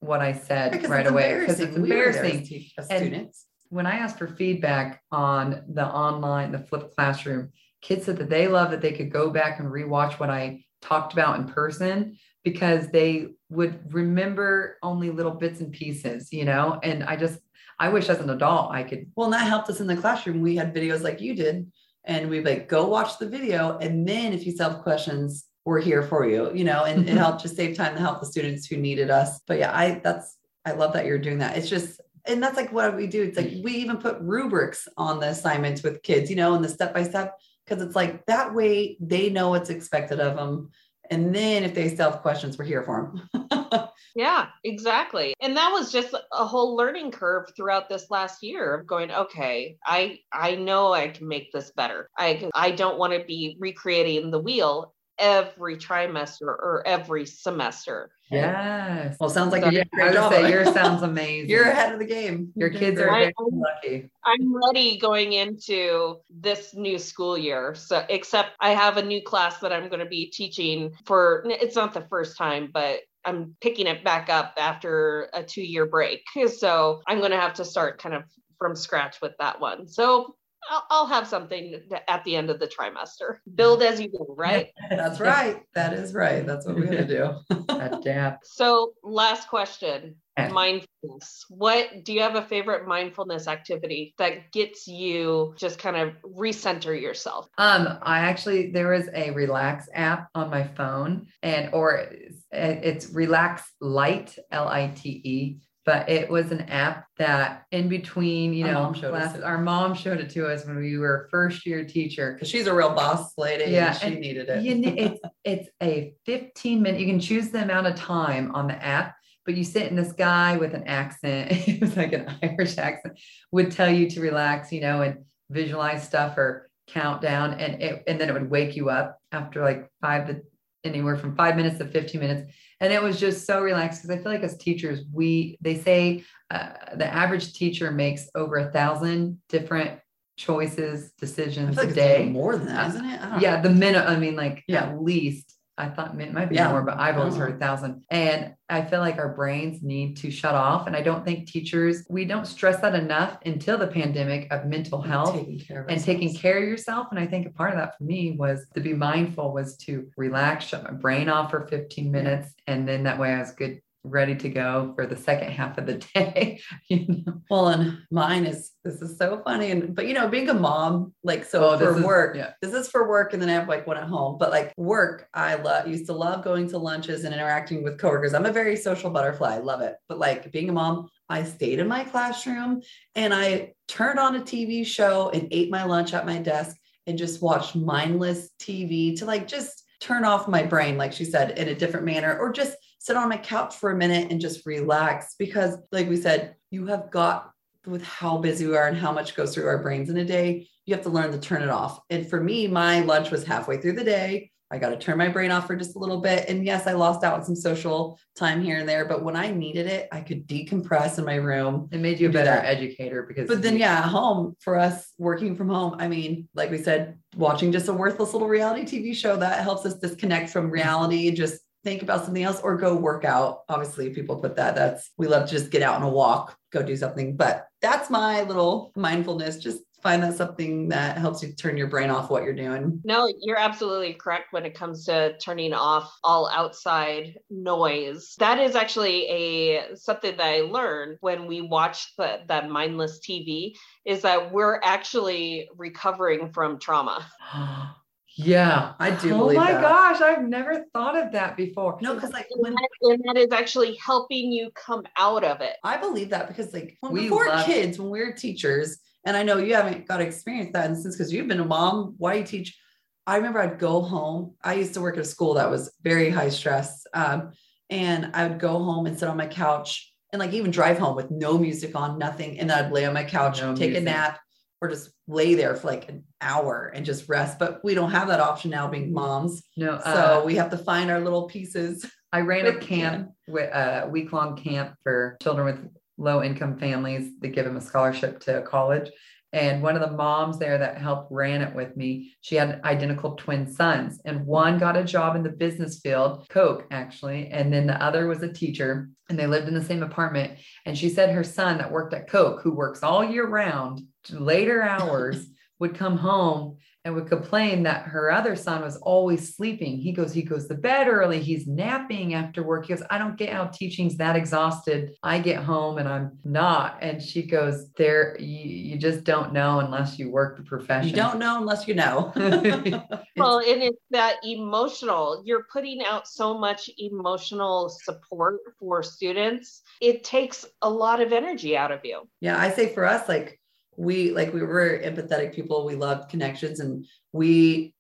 what 0.01 0.23
I 0.23 0.33
said 0.33 0.73
because 0.73 0.89
right 0.89 1.07
away 1.07 1.41
because 1.41 1.61
it's 1.61 1.77
embarrassing. 1.77 2.49
and, 2.79 2.87
students 2.87 3.45
when 3.69 3.87
I 3.87 3.97
asked 3.97 4.19
for 4.19 4.27
feedback 4.27 5.03
on 5.11 5.65
the 5.69 5.85
online, 5.85 6.53
the 6.53 6.59
flipped 6.59 6.95
classroom, 6.95 7.51
kids 7.83 8.05
said 8.07 8.17
that 8.19 8.31
they 8.31 8.49
love 8.49 8.71
that 8.71 8.81
they 8.81 8.93
could 8.93 9.13
go 9.13 9.31
back 9.31 9.59
and 9.61 9.69
rewatch 9.69 10.19
what 10.19 10.31
I 10.31 10.65
talked 10.83 11.13
about 11.13 11.39
in 11.39 11.47
person 11.47 12.19
because 12.45 12.89
they 12.89 13.29
would 13.51 13.93
remember 13.93 14.77
only 14.83 15.11
little 15.11 15.33
bits 15.33 15.61
and 15.61 15.73
pieces, 15.73 16.33
you 16.33 16.45
know? 16.45 16.79
And 16.83 17.05
I 17.05 17.17
just, 17.17 17.41
I 17.79 17.89
wish 17.89 18.09
as 18.09 18.21
an 18.21 18.31
adult 18.31 18.73
I 18.73 18.83
could. 18.83 19.11
Well, 19.17 19.27
and 19.27 19.35
that 19.35 19.47
helped 19.47 19.69
us 19.69 19.81
in 19.81 19.87
the 19.87 19.97
classroom. 19.97 20.41
We 20.41 20.57
had 20.57 20.75
videos 20.75 21.03
like 21.03 21.21
you 21.21 21.35
did, 21.35 21.71
and 22.05 22.31
we'd 22.31 22.47
like, 22.47 22.69
go 22.69 22.87
watch 22.87 23.19
the 23.19 23.29
video. 23.29 23.79
And 23.79 24.09
then 24.09 24.33
if 24.33 24.47
you 24.47 24.53
still 24.53 24.71
have 24.71 24.83
questions, 24.83 25.47
we're 25.65 25.81
here 25.81 26.03
for 26.03 26.29
you, 26.29 26.53
you 26.55 26.63
know, 26.65 26.85
and 26.85 27.03
it 27.03 27.07
mm-hmm. 27.09 27.17
helped 27.17 27.43
just 27.43 27.57
save 27.57 27.77
time 27.77 27.95
to 27.95 28.01
help 28.01 28.21
the 28.21 28.27
students 28.27 28.67
who 28.67 28.77
needed 28.77 29.11
us. 29.11 29.41
But 29.47 29.59
yeah, 29.59 29.77
I, 29.77 30.01
that's, 30.03 30.37
I 30.65 30.73
love 30.73 30.93
that 30.93 31.07
you're 31.07 31.19
doing 31.19 31.39
that. 31.39 31.57
It's 31.57 31.69
just, 31.69 32.01
and 32.27 32.43
that's 32.43 32.57
like 32.57 32.73
what 32.73 32.97
we 32.97 33.07
do. 33.07 33.23
It's 33.23 33.37
like 33.37 33.53
we 33.63 33.73
even 33.73 33.99
put 33.99 34.19
rubrics 34.21 34.89
on 34.97 35.21
the 35.21 35.29
assignments 35.29 35.83
with 35.83 36.03
kids, 36.03 36.31
you 36.31 36.37
know, 36.37 36.55
and 36.55 36.65
the 36.65 36.69
step 36.69 36.95
by 36.95 37.03
step, 37.03 37.39
because 37.65 37.83
it's 37.83 37.97
like 37.97 38.25
that 38.27 38.55
way 38.55 38.97
they 39.01 39.31
know 39.31 39.51
what's 39.51 39.71
expected 39.71 40.21
of 40.21 40.37
them. 40.37 40.71
And 41.11 41.35
then 41.35 41.63
if 41.63 41.75
they 41.75 41.89
still 41.89 42.11
have 42.11 42.23
questions, 42.23 42.59
we're 42.59 42.65
here 42.65 42.83
for 42.83 43.17
them. 43.33 43.89
yeah, 44.17 44.47
exactly. 44.65 45.35
And 45.41 45.57
that 45.57 45.71
was 45.71 45.93
just 45.93 46.15
a 46.33 46.45
whole 46.45 46.77
learning 46.77 47.13
curve 47.13 47.47
throughout 47.55 47.89
this 47.89 48.11
last 48.11 48.43
year 48.43 48.75
of 48.75 48.87
going, 48.87 49.13
okay, 49.13 49.77
I 49.85 50.19
I 50.33 50.57
know 50.57 50.93
I 50.93 51.09
can 51.09 51.29
make 51.29 51.53
this 51.53 51.71
better. 51.77 52.11
I 52.19 52.51
I 52.55 52.73
don't 52.73 52.99
want 52.99 53.13
to 53.13 53.25
be 53.25 53.57
recreating 53.61 54.31
the 54.31 54.41
wheel 54.41 54.95
every 55.19 55.77
trimester 55.77 56.49
or 56.49 56.83
every 56.87 57.25
semester. 57.27 58.11
Yes. 58.31 59.17
Well, 59.21 59.31
sounds 59.31 59.53
like 59.53 59.63
so, 59.63 59.71
you're 59.71 59.85
doing 59.95 60.17
a 60.17 60.29
Say, 60.31 60.51
yours 60.51 60.73
sounds 60.73 61.03
amazing. 61.05 61.49
You're 61.49 61.65
ahead 61.65 61.93
of 61.93 61.99
the 61.99 62.05
game. 62.05 62.53
Your 62.57 62.71
kids 62.71 63.01
are 63.01 63.11
I, 63.11 63.33
lucky. 63.39 64.11
I'm 64.25 64.55
ready 64.67 64.99
going 64.99 65.33
into 65.33 66.17
this 66.29 66.75
new 66.75 66.99
school 66.99 67.39
year. 67.39 67.75
So, 67.75 68.05
except 68.09 68.51
I 68.61 68.71
have 68.71 68.97
a 68.97 69.03
new 69.03 69.23
class 69.23 69.61
that 69.61 69.73
I'm 69.73 69.89
going 69.89 70.01
to 70.01 70.07
be 70.07 70.27
teaching 70.27 70.93
for. 71.05 71.45
It's 71.47 71.77
not 71.77 71.95
the 71.95 72.07
first 72.11 72.37
time, 72.37 72.71
but 72.73 73.01
I'm 73.25 73.57
picking 73.61 73.87
it 73.87 74.05
back 74.05 74.29
up 74.29 74.55
after 74.57 75.29
a 75.35 75.43
two 75.43 75.63
year 75.63 75.87
break. 75.87 76.23
So 76.57 77.03
I'm 77.07 77.19
going 77.19 77.33
to 77.33 77.41
have 77.41 77.55
to 77.55 77.65
start 77.65 78.01
kind 78.01 78.15
of 78.15 78.23
from 78.59 78.77
scratch 78.77 79.21
with 79.21 79.33
that 79.39 79.61
one. 79.61 79.87
So 79.89 80.37
I'll, 80.71 80.87
I'll, 80.91 81.07
have 81.07 81.27
something 81.27 81.81
at 82.09 82.25
the 82.25 82.37
end 82.37 82.51
of 82.51 82.59
the 82.59 82.67
trimester. 82.67 83.39
Build 83.55 83.83
as 83.83 84.01
you 84.01 84.11
go, 84.11 84.27
right? 84.37 84.71
That's 84.91 85.21
right. 85.21 85.63
That 85.75 85.93
is 85.93 86.15
right. 86.15 86.47
That's 86.47 86.67
what 86.67 86.77
we're 86.77 86.87
going 86.87 87.07
to 87.07 87.43
do. 87.49 87.65
Adapt. 87.69 88.47
So, 88.47 88.93
last 89.03 89.49
question 89.49 90.17
mindfulness. 90.37 91.47
What 91.49 92.05
do 92.05 92.13
you 92.13 92.21
have 92.21 92.35
a 92.35 92.43
favorite 92.43 92.87
mindfulness 92.87 93.49
activity 93.49 94.15
that 94.19 94.53
gets 94.53 94.87
you 94.87 95.55
just 95.57 95.79
kind 95.79 95.97
of 95.97 96.15
recenter 96.23 97.01
yourself? 97.01 97.49
Um, 97.59 97.99
I 98.03 98.21
actually, 98.21 98.71
there 98.71 98.93
is 98.93 99.09
a 99.15 99.31
relax 99.31 99.89
app 99.95 100.29
on 100.35 100.51
my 100.51 100.65
phone, 100.65 101.27
and 101.43 101.73
or 101.73 102.11
it's 102.53 103.11
Relax 103.11 103.63
Lite, 103.81 104.39
L 104.51 104.69
I 104.69 104.93
T 104.95 105.09
E 105.25 105.61
but 105.87 106.09
it 106.09 106.29
was 106.29 106.51
an 106.51 106.63
app 106.63 107.07
that 107.17 107.65
in 107.71 107.89
between, 107.89 108.53
you 108.53 108.67
our 108.67 108.73
know, 108.73 108.93
mom 108.93 109.43
our 109.45 109.59
mom 109.59 109.95
showed 109.95 110.19
it 110.19 110.29
to 110.31 110.45
us 110.45 110.67
when 110.67 110.77
we 110.77 110.99
were 110.99 111.29
first 111.31 111.65
year 111.65 111.85
teacher 111.85 112.33
because 112.33 112.49
she's 112.49 112.67
a 112.67 112.75
real 112.75 112.93
boss 112.93 113.33
lady. 113.39 113.71
Yeah, 113.71 113.93
she 113.93 114.17
needed 114.17 114.49
it. 114.49 114.65
You, 114.65 114.83
it's 114.85 115.21
it's 115.45 115.69
a 115.81 116.13
15 116.27 116.83
minute. 116.83 117.01
You 117.01 117.07
can 117.07 117.21
choose 117.21 117.51
the 117.51 117.63
amount 117.63 117.87
of 117.87 117.95
time 117.95 118.53
on 118.53 118.67
the 118.67 118.75
app, 118.85 119.15
but 119.45 119.57
you 119.57 119.63
sit 119.63 119.87
in 119.89 119.95
this 119.95 120.13
guy 120.13 120.57
with 120.57 120.75
an 120.75 120.83
accent, 120.89 121.53
it 121.69 121.81
was 121.81 121.97
like 121.97 122.13
an 122.13 122.37
Irish 122.43 122.77
accent, 122.79 123.19
would 123.53 123.71
tell 123.71 123.91
you 123.91 124.11
to 124.11 124.21
relax, 124.21 124.73
you 124.73 124.81
know, 124.81 125.03
and 125.03 125.25
visualize 125.51 126.03
stuff 126.03 126.37
or 126.37 126.69
count 126.89 127.23
down, 127.23 127.55
and 127.61 127.81
it 127.81 128.03
and 128.09 128.21
then 128.21 128.29
it 128.29 128.33
would 128.33 128.51
wake 128.51 128.75
you 128.75 128.91
up 128.91 129.21
after 129.31 129.63
like 129.63 129.89
five 130.01 130.27
to 130.27 130.43
anywhere 130.87 131.17
from 131.17 131.37
five 131.37 131.57
minutes 131.57 131.79
to 131.79 131.87
15 131.87 132.21
minutes. 132.21 132.53
And 132.81 132.93
it 132.93 133.03
was 133.03 133.19
just 133.19 133.47
so 133.47 133.63
relaxed 133.63 134.03
because 134.03 134.17
i 134.17 134.23
feel 134.23 134.33
like 134.33 134.43
as 134.43 134.57
teachers 134.59 135.01
we 135.13 135.57
they 135.63 135.77
say 135.77 136.25
uh, 136.51 136.73
the 136.95 137.07
average 137.07 137.55
teacher 137.55 137.91
makes 137.91 138.29
over 138.35 138.57
a 138.57 138.71
thousand 138.71 139.41
different 139.49 139.99
choices 140.37 141.13
decisions 141.13 141.77
like 141.77 141.89
a 141.89 141.95
day. 141.95 142.29
more 142.29 142.57
than 142.57 142.67
that 142.67 142.91
isn't 142.91 143.05
it? 143.07 143.41
Yeah 143.41 143.63
the 143.63 143.71
minute 143.71 144.07
i 144.07 144.17
mean 144.17 144.37
like 144.37 144.63
yeah. 144.69 144.85
at 144.85 145.03
least 145.03 145.56
I 145.79 145.89
thought 145.89 146.19
it 146.19 146.33
might 146.33 146.49
be 146.49 146.55
yeah. 146.55 146.71
more, 146.71 146.83
but 146.83 146.99
I've 146.99 147.19
always 147.19 147.37
heard 147.37 147.55
a 147.55 147.59
thousand. 147.59 148.05
And 148.11 148.55
I 148.69 148.83
feel 148.83 149.01
like 149.01 149.19
our 149.19 149.35
brains 149.35 149.83
need 149.83 150.17
to 150.19 150.31
shut 150.31 150.55
off. 150.55 150.87
And 150.87 150.97
I 150.97 151.03
don't 151.03 151.25
think 151.25 151.49
teachers, 151.49 152.07
we 152.09 152.25
don't 152.25 152.47
stress 152.47 152.81
that 152.81 152.95
enough 152.95 153.39
until 153.45 153.77
the 153.77 153.87
pandemic 153.87 154.51
of 154.51 154.65
mental 154.65 155.03
health 155.03 155.35
taking 155.35 155.63
and 155.89 156.03
taking 156.03 156.35
care 156.35 156.63
of 156.63 156.69
yourself. 156.69 157.09
And 157.11 157.21
I 157.21 157.27
think 157.27 157.47
a 157.47 157.51
part 157.51 157.73
of 157.73 157.77
that 157.77 157.97
for 157.99 158.05
me 158.05 158.33
was 158.33 158.67
to 158.75 158.81
be 158.81 158.95
mindful, 158.95 159.53
was 159.53 159.77
to 159.79 160.09
relax, 160.17 160.65
shut 160.65 160.83
my 160.83 160.93
brain 160.93 161.29
off 161.29 161.51
for 161.51 161.67
15 161.69 162.11
minutes. 162.11 162.55
And 162.67 162.89
then 162.89 163.03
that 163.03 163.19
way 163.19 163.35
I 163.35 163.41
was 163.41 163.53
good 163.53 163.81
ready 164.11 164.35
to 164.37 164.49
go 164.49 164.93
for 164.95 165.07
the 165.07 165.17
second 165.17 165.51
half 165.51 165.79
of 165.79 165.87
the 165.87 165.95
day. 166.15 166.61
you 166.89 167.07
know? 167.09 167.43
Well, 167.51 167.69
and 167.69 167.99
mine 168.11 168.47
is 168.47 168.73
this 168.85 169.03
is 169.03 169.19
so 169.19 169.43
funny. 169.45 169.71
And 169.71 169.95
but 169.95 170.07
you 170.07 170.15
know, 170.15 170.29
being 170.29 170.49
a 170.49 170.55
mom, 170.55 171.15
like 171.23 171.45
so 171.45 171.71
oh, 171.71 171.79
for 171.79 172.03
work, 172.03 172.37
yeah. 172.37 172.53
this 172.63 172.73
is 172.73 172.89
for 172.89 173.09
work, 173.09 173.33
and 173.33 173.43
then 173.43 173.49
I 173.49 173.55
have 173.55 173.69
like 173.69 173.87
one 173.87 173.97
at 173.97 174.05
home. 174.05 174.37
But 174.39 174.51
like 174.51 174.73
work, 174.77 175.29
I 175.35 175.57
love 175.57 175.87
used 175.89 176.07
to 176.07 176.13
love 176.13 176.45
going 176.45 176.69
to 176.71 176.79
lunches 176.79 177.25
and 177.25 177.35
interacting 177.35 177.83
with 177.83 177.99
coworkers. 177.99 178.35
I'm 178.35 178.47
a 178.47 178.53
very 178.53 178.77
social 178.77 179.11
butterfly, 179.11 179.59
love 179.59 179.81
it. 179.81 179.97
But 180.09 180.19
like 180.19 180.53
being 180.53 180.69
a 180.69 180.73
mom, 180.73 181.09
I 181.29 181.45
stayed 181.45 181.79
in 181.79 181.89
my 181.89 182.05
classroom 182.05 182.83
and 183.15 183.35
I 183.35 183.75
turned 183.89 184.19
on 184.19 184.37
a 184.37 184.41
TV 184.41 184.87
show 184.87 185.31
and 185.31 185.49
ate 185.51 185.71
my 185.71 185.85
lunch 185.85 186.15
at 186.15 186.27
my 186.27 186.39
desk 186.39 186.77
and 187.07 187.19
just 187.19 187.43
watched 187.43 187.77
mindless 187.77 188.51
TV 188.61 189.17
to 189.19 189.25
like 189.25 189.47
just 189.49 189.85
turn 190.01 190.25
off 190.25 190.49
my 190.49 190.63
brain, 190.63 190.97
like 190.97 191.13
she 191.13 191.25
said, 191.25 191.59
in 191.59 191.69
a 191.69 191.75
different 191.75 192.07
manner, 192.07 192.39
or 192.39 192.53
just 192.53 192.77
sit 193.07 193.17
on 193.17 193.29
my 193.29 193.37
couch 193.37 193.77
for 193.77 193.93
a 193.93 193.97
minute 193.97 194.33
and 194.33 194.41
just 194.41 194.67
relax. 194.67 195.37
Because, 195.39 195.77
like 195.93 196.09
we 196.09 196.17
said, 196.17 196.57
you 196.71 196.87
have 196.87 197.09
got 197.13 197.53
with 197.87 198.03
how 198.03 198.39
busy 198.39 198.67
we 198.67 198.77
are 198.77 198.89
and 198.89 198.97
how 198.97 199.13
much 199.13 199.37
goes 199.37 199.55
through 199.55 199.69
our 199.69 199.79
brains 199.79 200.11
in 200.11 200.17
a 200.17 200.25
day, 200.25 200.67
you 200.87 200.95
have 200.95 201.05
to 201.05 201.09
learn 201.09 201.31
to 201.31 201.39
turn 201.39 201.63
it 201.63 201.69
off. 201.69 202.01
And 202.11 202.29
for 202.29 202.41
me, 202.41 202.67
my 202.67 203.01
lunch 203.01 203.31
was 203.31 203.45
halfway 203.45 203.77
through 203.77 203.93
the 203.93 204.03
day. 204.03 204.51
I 204.73 204.79
got 204.79 204.89
to 204.89 204.99
turn 204.99 205.19
my 205.19 205.29
brain 205.29 205.53
off 205.53 205.69
for 205.69 205.77
just 205.77 205.95
a 205.95 206.01
little 206.01 206.21
bit. 206.21 206.49
And 206.49 206.67
yes, 206.67 206.89
I 206.89 206.95
lost 206.95 207.23
out 207.23 207.35
on 207.35 207.45
some 207.45 207.55
social 207.55 208.19
time 208.35 208.61
here 208.61 208.79
and 208.79 208.89
there, 208.89 209.05
but 209.05 209.23
when 209.23 209.37
I 209.37 209.53
needed 209.53 209.87
it, 209.87 210.09
I 210.11 210.21
could 210.21 210.49
decompress 210.49 211.19
in 211.19 211.25
my 211.25 211.37
room. 211.37 211.89
It 211.93 212.01
made 212.01 212.19
you 212.19 212.29
a 212.29 212.33
better 212.33 212.51
educator 212.51 213.23
because. 213.23 213.47
But 213.47 213.63
then, 213.63 213.77
yeah, 213.77 214.03
home 214.03 214.57
for 214.59 214.77
us 214.77 215.13
working 215.19 215.55
from 215.55 215.69
home. 215.69 215.95
I 216.01 216.09
mean, 216.09 216.49
like 216.57 216.73
we 216.73 216.79
said, 216.79 217.17
watching 217.37 217.71
just 217.71 217.87
a 217.87 217.93
worthless 217.93 218.33
little 218.33 218.49
reality 218.49 218.83
TV 218.83 219.15
show 219.15 219.37
that 219.37 219.63
helps 219.63 219.87
us 219.87 219.95
disconnect 219.95 220.51
from 220.51 220.69
reality, 220.69 221.31
just 221.31 221.61
think 221.87 222.03
about 222.03 222.25
something 222.25 222.43
else 222.43 222.61
or 222.63 222.77
go 222.77 222.97
work 222.97 223.25
out. 223.25 223.61
Obviously, 223.69 224.11
people 224.11 224.41
put 224.41 224.57
that. 224.57 224.75
That's 224.75 225.13
we 225.19 225.29
love 225.29 225.49
to 225.49 225.53
just 225.53 225.71
get 225.71 225.83
out 225.83 225.95
on 225.95 226.03
a 226.03 226.09
walk, 226.09 226.59
go 226.73 226.83
do 226.83 226.97
something. 226.97 227.37
But 227.37 227.69
that's 227.81 228.11
my 228.11 228.43
little 228.43 228.91
mindfulness. 228.97 229.59
Just 229.59 229.83
find 230.03 230.21
that 230.25 230.35
something 230.35 230.89
that 230.89 231.17
helps 231.17 231.45
you 231.45 231.53
turn 231.53 231.77
your 231.77 231.87
brain 231.87 232.11
off 232.11 232.29
what 232.29 232.43
you're 232.43 232.57
doing. 232.57 233.01
No, 233.05 233.33
you're 233.41 233.59
absolutely 233.59 234.15
correct 234.15 234.47
when 234.51 234.67
it 234.67 234.75
comes 234.75 235.05
to 235.05 235.39
turning 235.39 235.73
off 235.73 236.13
all 236.25 236.51
outside 236.53 237.39
noise. 237.51 238.35
That 238.41 238.59
is 238.59 238.75
actually 238.75 239.29
a 239.29 239.95
something 239.95 240.37
that 240.37 240.45
I 240.45 240.63
learned 240.63 241.19
when 241.21 241.47
we 241.47 241.61
watched 241.61 242.17
the, 242.19 242.41
that 242.49 242.69
mindless 242.69 243.21
TV 243.21 243.75
is 244.05 244.23
that 244.23 244.53
we're 244.53 244.81
actually 244.83 245.69
recovering 245.77 246.53
from 246.53 246.81
trauma. 246.81 247.25
Yeah, 248.37 248.93
I 248.99 249.13
do. 249.13 249.33
Oh 249.33 249.53
my 249.53 249.73
that. 249.73 249.81
gosh, 249.81 250.21
I've 250.21 250.45
never 250.45 250.85
thought 250.93 251.17
of 251.17 251.33
that 251.33 251.57
before. 251.57 251.99
No, 252.03 252.15
because 252.15 252.33
like 252.33 252.47
when, 252.57 252.75
and, 253.03 253.23
that 253.25 253.37
is 253.39 253.51
actually 253.51 253.97
helping 253.97 254.53
you 254.53 254.71
come 254.75 255.05
out 255.17 255.43
of 255.43 255.63
it. 255.63 255.77
I 255.83 255.97
believe 255.97 256.31
that 256.31 256.47
because 256.47 256.75
like 256.75 256.99
when 257.01 257.13
we 257.13 257.23
before 257.23 257.47
love- 257.47 257.65
kids, 257.65 257.99
when 257.99 258.11
we 258.11 258.21
were 258.21 258.33
teachers, 258.33 258.99
and 259.25 259.37
I 259.37 259.43
know 259.43 259.57
you 259.57 259.75
haven't 259.75 260.07
got 260.07 260.19
to 260.19 260.25
experience 260.25 260.71
that 260.75 260.91
instance 260.91 261.17
because 261.17 261.33
you've 261.33 261.49
been 261.49 261.61
a 261.61 261.65
mom. 261.65 262.15
Why 262.19 262.35
you 262.35 262.45
teach? 262.45 262.79
I 263.27 263.37
remember 263.37 263.59
I'd 263.59 263.79
go 263.79 264.03
home. 264.03 264.55
I 264.63 264.75
used 264.75 264.95
to 264.95 265.01
work 265.01 265.17
at 265.17 265.23
a 265.23 265.25
school 265.25 265.55
that 265.55 265.71
was 265.71 265.93
very 266.03 266.31
high 266.31 266.51
stress. 266.51 267.05
Um, 267.13 267.53
and 267.91 268.31
I 268.35 268.47
would 268.47 268.61
go 268.61 268.79
home 268.83 269.07
and 269.07 269.19
sit 269.19 269.29
on 269.29 269.37
my 269.37 269.47
couch 269.47 270.13
and 270.33 270.39
like 270.39 270.53
even 270.53 270.71
drive 270.71 270.99
home 270.99 271.17
with 271.17 271.31
no 271.31 271.59
music 271.59 271.97
on, 271.97 272.19
nothing. 272.19 272.61
And 272.61 272.71
I'd 272.71 272.93
lay 272.93 273.05
on 273.05 273.15
my 273.15 273.25
couch, 273.25 273.61
no 273.61 273.75
take 273.75 273.91
music. 273.91 274.03
a 274.03 274.05
nap, 274.05 274.41
or 274.81 274.89
just 274.89 275.11
lay 275.27 275.55
there 275.55 275.75
for 275.75 275.87
like 275.87 276.09
an 276.09 276.25
hour 276.41 276.93
and 276.95 277.05
just 277.05 277.29
rest. 277.29 277.59
But 277.59 277.81
we 277.83 277.95
don't 277.95 278.11
have 278.11 278.29
that 278.29 278.41
option 278.41 278.71
now 278.71 278.89
being 278.89 279.13
moms. 279.13 279.63
No. 279.77 279.93
Uh, 279.93 280.15
so 280.15 280.45
we 280.45 280.57
have 280.57 280.71
to 280.71 280.79
find 280.79 281.11
our 281.11 281.21
little 281.21 281.45
pieces. 281.45 282.05
I 282.33 282.41
ran 282.41 282.67
a 282.67 282.77
camp, 282.79 283.31
with 283.49 283.71
a 283.73 284.09
week 284.11 284.33
long 284.33 284.57
camp 284.57 284.95
for 285.03 285.37
children 285.43 285.67
with 285.67 285.91
low 286.19 286.43
income 286.43 286.79
families 286.79 287.31
that 287.41 287.49
give 287.49 287.65
them 287.65 287.77
a 287.77 287.81
scholarship 287.81 288.41
to 288.41 288.63
college. 288.63 289.11
And 289.53 289.83
one 289.83 289.97
of 289.97 290.03
the 290.03 290.15
moms 290.15 290.59
there 290.59 290.77
that 290.77 290.99
helped 290.99 291.33
ran 291.33 291.63
it 291.63 291.75
with 291.75 291.97
me, 291.97 292.35
she 292.41 292.57
had 292.57 292.81
identical 292.85 293.37
twin 293.37 293.71
sons, 293.71 294.21
and 294.25 294.45
one 294.45 294.79
got 294.79 294.99
a 294.99 295.05
job 295.05 295.37
in 295.37 295.43
the 295.43 295.49
business 295.49 296.01
field, 296.01 296.47
Coke 296.51 296.87
actually, 296.91 297.49
and 297.49 297.73
then 297.73 297.87
the 297.87 298.03
other 298.03 298.27
was 298.27 298.43
a 298.43 298.53
teacher, 298.53 299.09
and 299.31 299.39
they 299.39 299.47
lived 299.47 299.69
in 299.69 299.75
the 299.75 299.85
same 299.85 300.03
apartment. 300.03 300.59
And 300.85 300.99
she 300.99 301.09
said 301.09 301.31
her 301.31 301.45
son 301.45 301.79
that 301.79 301.91
worked 301.91 302.13
at 302.13 302.29
Coke, 302.29 302.61
who 302.63 302.73
works 302.73 303.03
all 303.03 303.25
year 303.25 303.47
round, 303.47 304.03
later 304.31 304.83
hours, 304.83 305.47
would 305.79 305.95
come 305.95 306.17
home 306.17 306.79
and 307.05 307.15
would 307.15 307.29
complain 307.29 307.85
that 307.85 308.03
her 308.03 308.33
other 308.33 308.57
son 308.57 308.83
was 308.83 308.97
always 308.97 309.55
sleeping. 309.55 309.97
He 309.97 310.11
goes, 310.11 310.33
he 310.33 310.43
goes 310.43 310.67
to 310.67 310.75
bed 310.75 311.07
early. 311.07 311.41
He's 311.41 311.65
napping 311.69 312.35
after 312.35 312.65
work. 312.65 312.87
He 312.87 312.95
goes, 312.95 313.05
I 313.11 313.19
don't 313.19 313.37
get 313.37 313.53
how 313.53 313.67
teaching's 313.67 314.17
that 314.17 314.35
exhausted. 314.35 315.13
I 315.23 315.39
get 315.39 315.63
home 315.63 315.99
and 315.99 316.09
I'm 316.09 316.33
not. 316.43 316.99
And 317.03 317.23
she 317.23 317.45
goes, 317.45 317.93
there, 317.93 318.37
you, 318.41 318.95
you 318.95 318.99
just 318.99 319.23
don't 319.23 319.53
know 319.53 319.79
unless 319.79 320.19
you 320.19 320.33
work 320.33 320.57
the 320.57 320.65
profession. 320.65 321.11
You 321.11 321.15
don't 321.15 321.39
know 321.39 321.59
unless 321.59 321.87
you 321.87 321.95
know. 321.95 322.33
well, 323.37 323.59
and 323.59 323.83
it's 323.85 324.03
that 324.11 324.39
emotional, 324.43 325.43
you're 325.45 325.67
putting 325.73 326.03
out 326.05 326.27
so 326.27 326.59
much 326.59 326.91
emotional 326.99 327.89
support 327.89 328.57
for 328.81 329.05
students. 329.05 329.83
It 330.01 330.25
takes 330.25 330.67
a 330.83 330.91
lot 330.91 331.21
of 331.21 331.33
energy 331.33 331.77
out 331.77 331.93
of 331.93 332.01
you. 332.03 332.29
Yeah. 332.41 332.59
I 332.59 332.71
say 332.71 332.93
for 332.93 333.05
us, 333.05 333.29
like, 333.29 333.61
we 333.97 334.33
like 334.33 334.53
we 334.53 334.63
were 334.63 335.01
empathetic 335.03 335.55
people. 335.55 335.85
We 335.87 335.95
loved 335.95 336.31
connections 336.31 336.81
and 336.81 337.07
we 337.33 337.95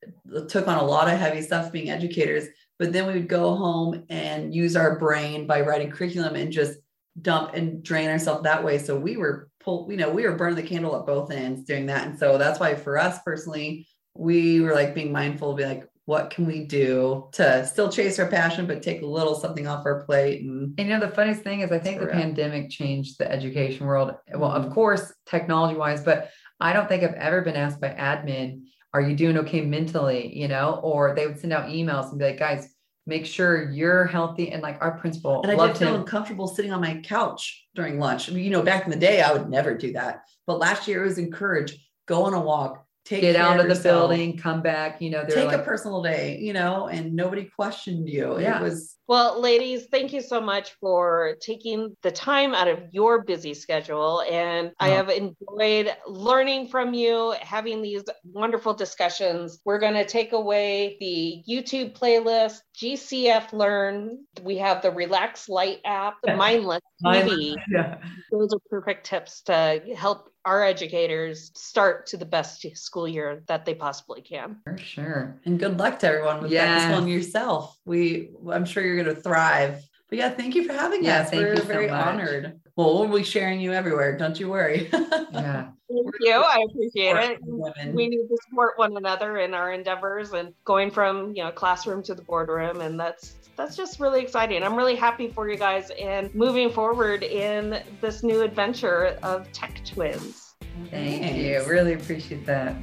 took 0.49 0.69
on 0.69 0.79
a 0.79 0.85
lot 0.85 1.13
of 1.13 1.19
heavy 1.19 1.43
stuff 1.43 1.73
being 1.73 1.91
educators 1.91 2.49
but 2.79 2.93
then 2.93 3.07
we 3.07 3.15
would 3.15 3.29
go 3.29 3.55
home 3.55 4.05
and 4.11 4.55
use 4.55 4.77
our 4.77 4.99
brain 4.99 5.47
by 5.47 5.63
writing 5.63 5.91
curriculum 5.91 6.35
and 6.35 6.53
just 6.53 6.79
dump 7.21 7.55
and 7.55 7.83
drain 7.83 8.11
ourselves 8.11 8.43
that 8.43 8.63
way. 8.63 8.79
So 8.79 8.99
we 8.99 9.17
were 9.17 9.49
pull 9.61 9.89
you 9.91 9.97
know 9.97 10.11
we 10.11 10.25
were 10.25 10.37
burning 10.37 10.57
the 10.57 10.63
candle 10.63 10.97
at 10.97 11.07
both 11.07 11.31
ends 11.31 11.65
doing 11.65 11.87
that. 11.87 12.07
And 12.07 12.19
so 12.19 12.39
that's 12.39 12.61
why 12.61 12.75
for 12.75 12.99
us 12.99 13.19
personally 13.25 13.87
we 14.15 14.61
were 14.61 14.75
like 14.75 14.95
being 14.95 15.13
mindful 15.13 15.55
be 15.55 15.65
like 15.65 15.89
what 16.07 16.31
can 16.31 16.47
we 16.47 16.65
do 16.65 17.29
to 17.33 17.67
still 17.67 17.91
chase 17.91 18.19
our 18.19 18.29
passion 18.29 18.67
but 18.67 18.83
take 18.83 19.03
a 19.03 19.07
little 19.07 19.35
something 19.35 19.67
off 19.67 19.85
our 19.85 20.05
plate 20.05 20.43
and, 20.43 20.73
and 20.79 20.89
you 20.89 20.95
know 20.95 21.05
the 21.05 21.13
funniest 21.13 21.43
thing 21.43 21.61
is 21.61 21.71
i 21.71 21.79
think 21.79 22.01
the 22.01 22.07
pandemic 22.07 22.71
changed 22.71 23.19
the 23.19 23.31
education 23.31 23.87
world. 23.87 24.15
Well 24.35 24.51
of 24.51 24.65
mm-hmm. 24.65 24.73
course 24.73 25.13
technology 25.27 25.77
wise 25.77 26.03
but 26.03 26.31
i 26.61 26.73
don't 26.73 26.89
think 26.89 27.03
i've 27.03 27.15
ever 27.15 27.43
been 27.43 27.57
asked 27.57 27.81
by 27.81 27.91
admin 27.91 28.63
are 28.95 29.03
you 29.03 29.15
doing 29.15 29.37
okay 29.37 29.61
mentally? 29.61 30.35
You 30.35 30.49
know 30.49 30.81
or 30.83 31.15
they 31.15 31.27
would 31.27 31.39
send 31.39 31.53
out 31.53 31.69
emails 31.69 32.11
and 32.11 32.19
be 32.19 32.25
like 32.25 32.39
guys 32.39 32.73
make 33.09 33.27
sure 33.27 33.71
you're 33.71 34.05
healthy 34.05 34.51
and 34.51 34.63
like 34.63 34.79
our 34.81 34.99
principal 34.99 35.43
and 35.43 35.61
i 35.61 35.67
did 35.67 35.77
feel 35.77 35.95
him. 35.95 36.01
uncomfortable 36.01 36.47
sitting 36.47 36.73
on 36.73 36.81
my 36.81 37.01
couch 37.03 37.67
during 37.75 37.99
lunch. 37.99 38.31
I 38.31 38.33
mean, 38.33 38.45
you 38.45 38.51
know 38.51 38.63
back 38.63 38.85
in 38.85 38.91
the 38.91 38.97
day 38.97 39.23
i 39.23 39.33
would 39.33 39.51
never 39.51 39.77
do 39.77 39.93
that. 39.95 40.23
But 40.47 40.61
last 40.61 40.87
year 40.87 41.03
it 41.03 41.09
was 41.09 41.19
encouraged 41.19 41.81
go 42.07 42.23
on 42.23 42.35
a 42.35 42.41
walk 42.41 42.86
Take 43.07 43.21
get 43.21 43.37
out 43.37 43.61
of, 43.61 43.69
the 43.69 43.81
building, 43.83 44.37
come 44.37 44.63
back. 44.63 45.01
You 45.01 45.11
know, 45.11 45.25
take 45.25 45.47
like, 45.47 45.61
a 45.61 45.63
personal 45.63 46.03
day. 46.03 46.39
You 46.41 46.53
know, 46.53 46.89
and 46.89 47.15
nobody 47.15 47.45
questioned 47.45 48.09
you. 48.09 48.41
Yeah. 48.41 48.59
It 48.59 48.63
was 48.63 48.97
well, 49.09 49.41
ladies. 49.41 49.87
Thank 49.87 50.13
you 50.13 50.21
so 50.21 50.41
much 50.41 50.73
for 50.81 51.37
taking 51.41 51.97
the 52.03 52.11
time 52.11 52.55
out 52.55 52.67
of 52.67 52.81
your 52.91 53.23
busy 53.23 53.55
schedule, 53.55 54.23
and 54.29 54.73
I 54.81 54.91
oh. 54.91 54.95
have 54.95 55.11
enjoyed 55.11 55.95
learning 56.09 56.69
from 56.69 56.93
you, 56.93 57.35
having 57.41 57.83
these 57.83 58.03
wonderful 58.25 58.75
discussions. 58.75 59.61
We're 59.65 59.79
going 59.79 59.95
to 59.95 60.05
take 60.05 60.33
away 60.33 60.97
the 60.99 61.45
YouTube 61.49 61.97
playlist, 61.97 62.59
GCF 62.77 63.53
Learn. 63.53 64.25
We 64.43 64.57
have 64.59 64.83
the 64.83 64.91
Relax 64.91 65.49
Lite 65.49 65.81
app, 65.85 66.17
the 66.25 66.35
Mindless 66.35 66.83
TV. 67.05 67.55
Yeah. 67.71 67.99
Those 68.33 68.53
are 68.53 68.61
perfect 68.69 69.07
tips 69.07 69.43
to 69.43 69.81
help 69.97 70.31
our 70.47 70.63
educators 70.63 71.51
start 71.55 72.07
to 72.07 72.17
the 72.17 72.25
best 72.25 72.65
school 72.77 73.09
year 73.09 73.43
that 73.49 73.67
they 73.67 73.75
possibly 73.75 74.23
can. 74.23 74.57
For 74.63 74.79
sure. 74.79 75.37
And 75.45 75.59
good 75.59 75.77
luck 75.77 75.99
to 75.99 76.07
everyone 76.07 76.41
with 76.41 76.53
yes. 76.53 76.67
back 76.67 76.91
to 76.91 76.97
school 76.97 77.09
yourself. 77.09 77.79
We 77.85 78.31
I'm 78.51 78.65
sure 78.65 78.85
you're 78.85 79.03
gonna 79.03 79.17
thrive. 79.17 79.83
But 80.09 80.19
yeah, 80.19 80.31
thank 80.31 80.55
you 80.55 80.65
for 80.65 80.73
having 80.73 81.05
yeah, 81.05 81.23
us. 81.23 81.33
We're 81.33 81.61
very 81.63 81.89
so 81.89 81.95
honored. 81.95 82.61
Well, 82.77 83.09
we'll 83.09 83.19
be 83.19 83.25
sharing 83.25 83.59
you 83.59 83.73
everywhere. 83.73 84.17
Don't 84.17 84.39
you 84.39 84.49
worry. 84.49 84.89
yeah. 84.93 85.69
Thank 85.89 86.15
you. 86.21 86.33
I 86.33 86.65
appreciate 86.71 87.17
it. 87.17 87.39
Women. 87.43 87.93
We 87.93 88.09
need 88.09 88.29
to 88.29 88.37
support 88.49 88.79
one 88.79 88.97
another 88.97 89.39
in 89.39 89.53
our 89.53 89.73
endeavors 89.73 90.33
and 90.33 90.55
going 90.65 90.93
from, 90.93 91.35
you 91.35 91.43
know, 91.43 91.51
classroom 91.51 92.05
to 92.05 92.15
the 92.15 92.23
boardroom. 92.23 92.83
And 92.83 93.01
that's 93.01 93.35
that's 93.57 93.77
just 93.77 93.99
really 94.01 94.21
exciting. 94.21 94.63
I'm 94.63 94.77
really 94.77 94.97
happy 94.97 95.29
for 95.29 95.49
you 95.49 95.57
guys 95.57 95.91
and 95.99 96.33
moving 96.35 96.71
forward 96.71 97.23
in 97.23 97.83
this 98.01 98.23
new 98.23 98.43
adventure 98.43 99.19
of 99.23 99.51
Tech 99.53 99.81
Twins. 99.85 100.55
Thank 100.91 101.23
Thanks. 101.23 101.39
you. 101.39 101.65
Really 101.67 101.95
appreciate 101.95 102.45
that. 102.47 102.77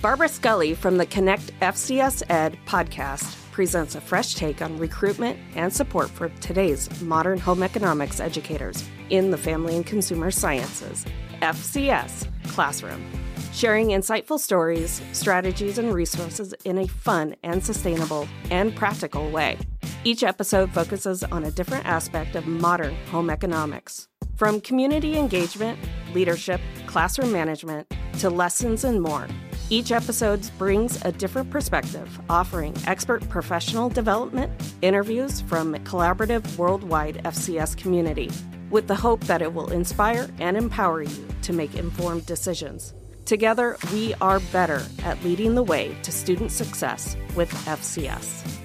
Barbara 0.00 0.28
Scully 0.28 0.74
from 0.74 0.98
the 0.98 1.06
Connect 1.06 1.58
FCS 1.60 2.22
Ed 2.28 2.58
podcast 2.66 3.40
presents 3.52 3.94
a 3.94 4.00
fresh 4.00 4.34
take 4.34 4.60
on 4.60 4.76
recruitment 4.76 5.38
and 5.54 5.72
support 5.72 6.10
for 6.10 6.28
today's 6.40 7.00
modern 7.00 7.38
home 7.38 7.62
economics 7.62 8.20
educators 8.20 8.84
in 9.08 9.30
the 9.30 9.38
family 9.38 9.76
and 9.76 9.86
consumer 9.86 10.30
sciences. 10.30 11.06
FCS 11.40 12.28
Classroom 12.48 13.02
sharing 13.54 13.88
insightful 13.88 14.38
stories, 14.38 15.00
strategies, 15.12 15.78
and 15.78 15.94
resources 15.94 16.52
in 16.64 16.78
a 16.78 16.88
fun 16.88 17.36
and 17.44 17.64
sustainable 17.64 18.28
and 18.50 18.74
practical 18.74 19.30
way. 19.30 19.56
Each 20.02 20.24
episode 20.24 20.72
focuses 20.72 21.22
on 21.22 21.44
a 21.44 21.50
different 21.50 21.86
aspect 21.86 22.34
of 22.34 22.46
modern 22.46 22.94
home 23.06 23.30
economics. 23.30 24.08
From 24.36 24.60
community 24.60 25.16
engagement, 25.16 25.78
leadership, 26.12 26.60
classroom 26.86 27.32
management, 27.32 27.86
to 28.18 28.28
lessons 28.28 28.82
and 28.84 29.00
more. 29.00 29.28
Each 29.70 29.92
episode 29.92 30.48
brings 30.58 31.02
a 31.04 31.12
different 31.12 31.50
perspective, 31.50 32.20
offering 32.28 32.74
expert 32.86 33.26
professional 33.28 33.88
development, 33.88 34.52
interviews 34.82 35.40
from 35.42 35.74
a 35.74 35.78
collaborative 35.78 36.58
worldwide 36.58 37.22
FCS 37.24 37.76
community, 37.76 38.30
with 38.70 38.88
the 38.88 38.94
hope 38.94 39.20
that 39.24 39.42
it 39.42 39.54
will 39.54 39.70
inspire 39.70 40.28
and 40.38 40.56
empower 40.56 41.02
you 41.02 41.28
to 41.42 41.52
make 41.52 41.76
informed 41.76 42.26
decisions. 42.26 42.94
Together, 43.24 43.76
we 43.92 44.14
are 44.20 44.40
better 44.52 44.82
at 45.02 45.22
leading 45.24 45.54
the 45.54 45.62
way 45.62 45.96
to 46.02 46.12
student 46.12 46.52
success 46.52 47.16
with 47.34 47.50
FCS. 47.64 48.63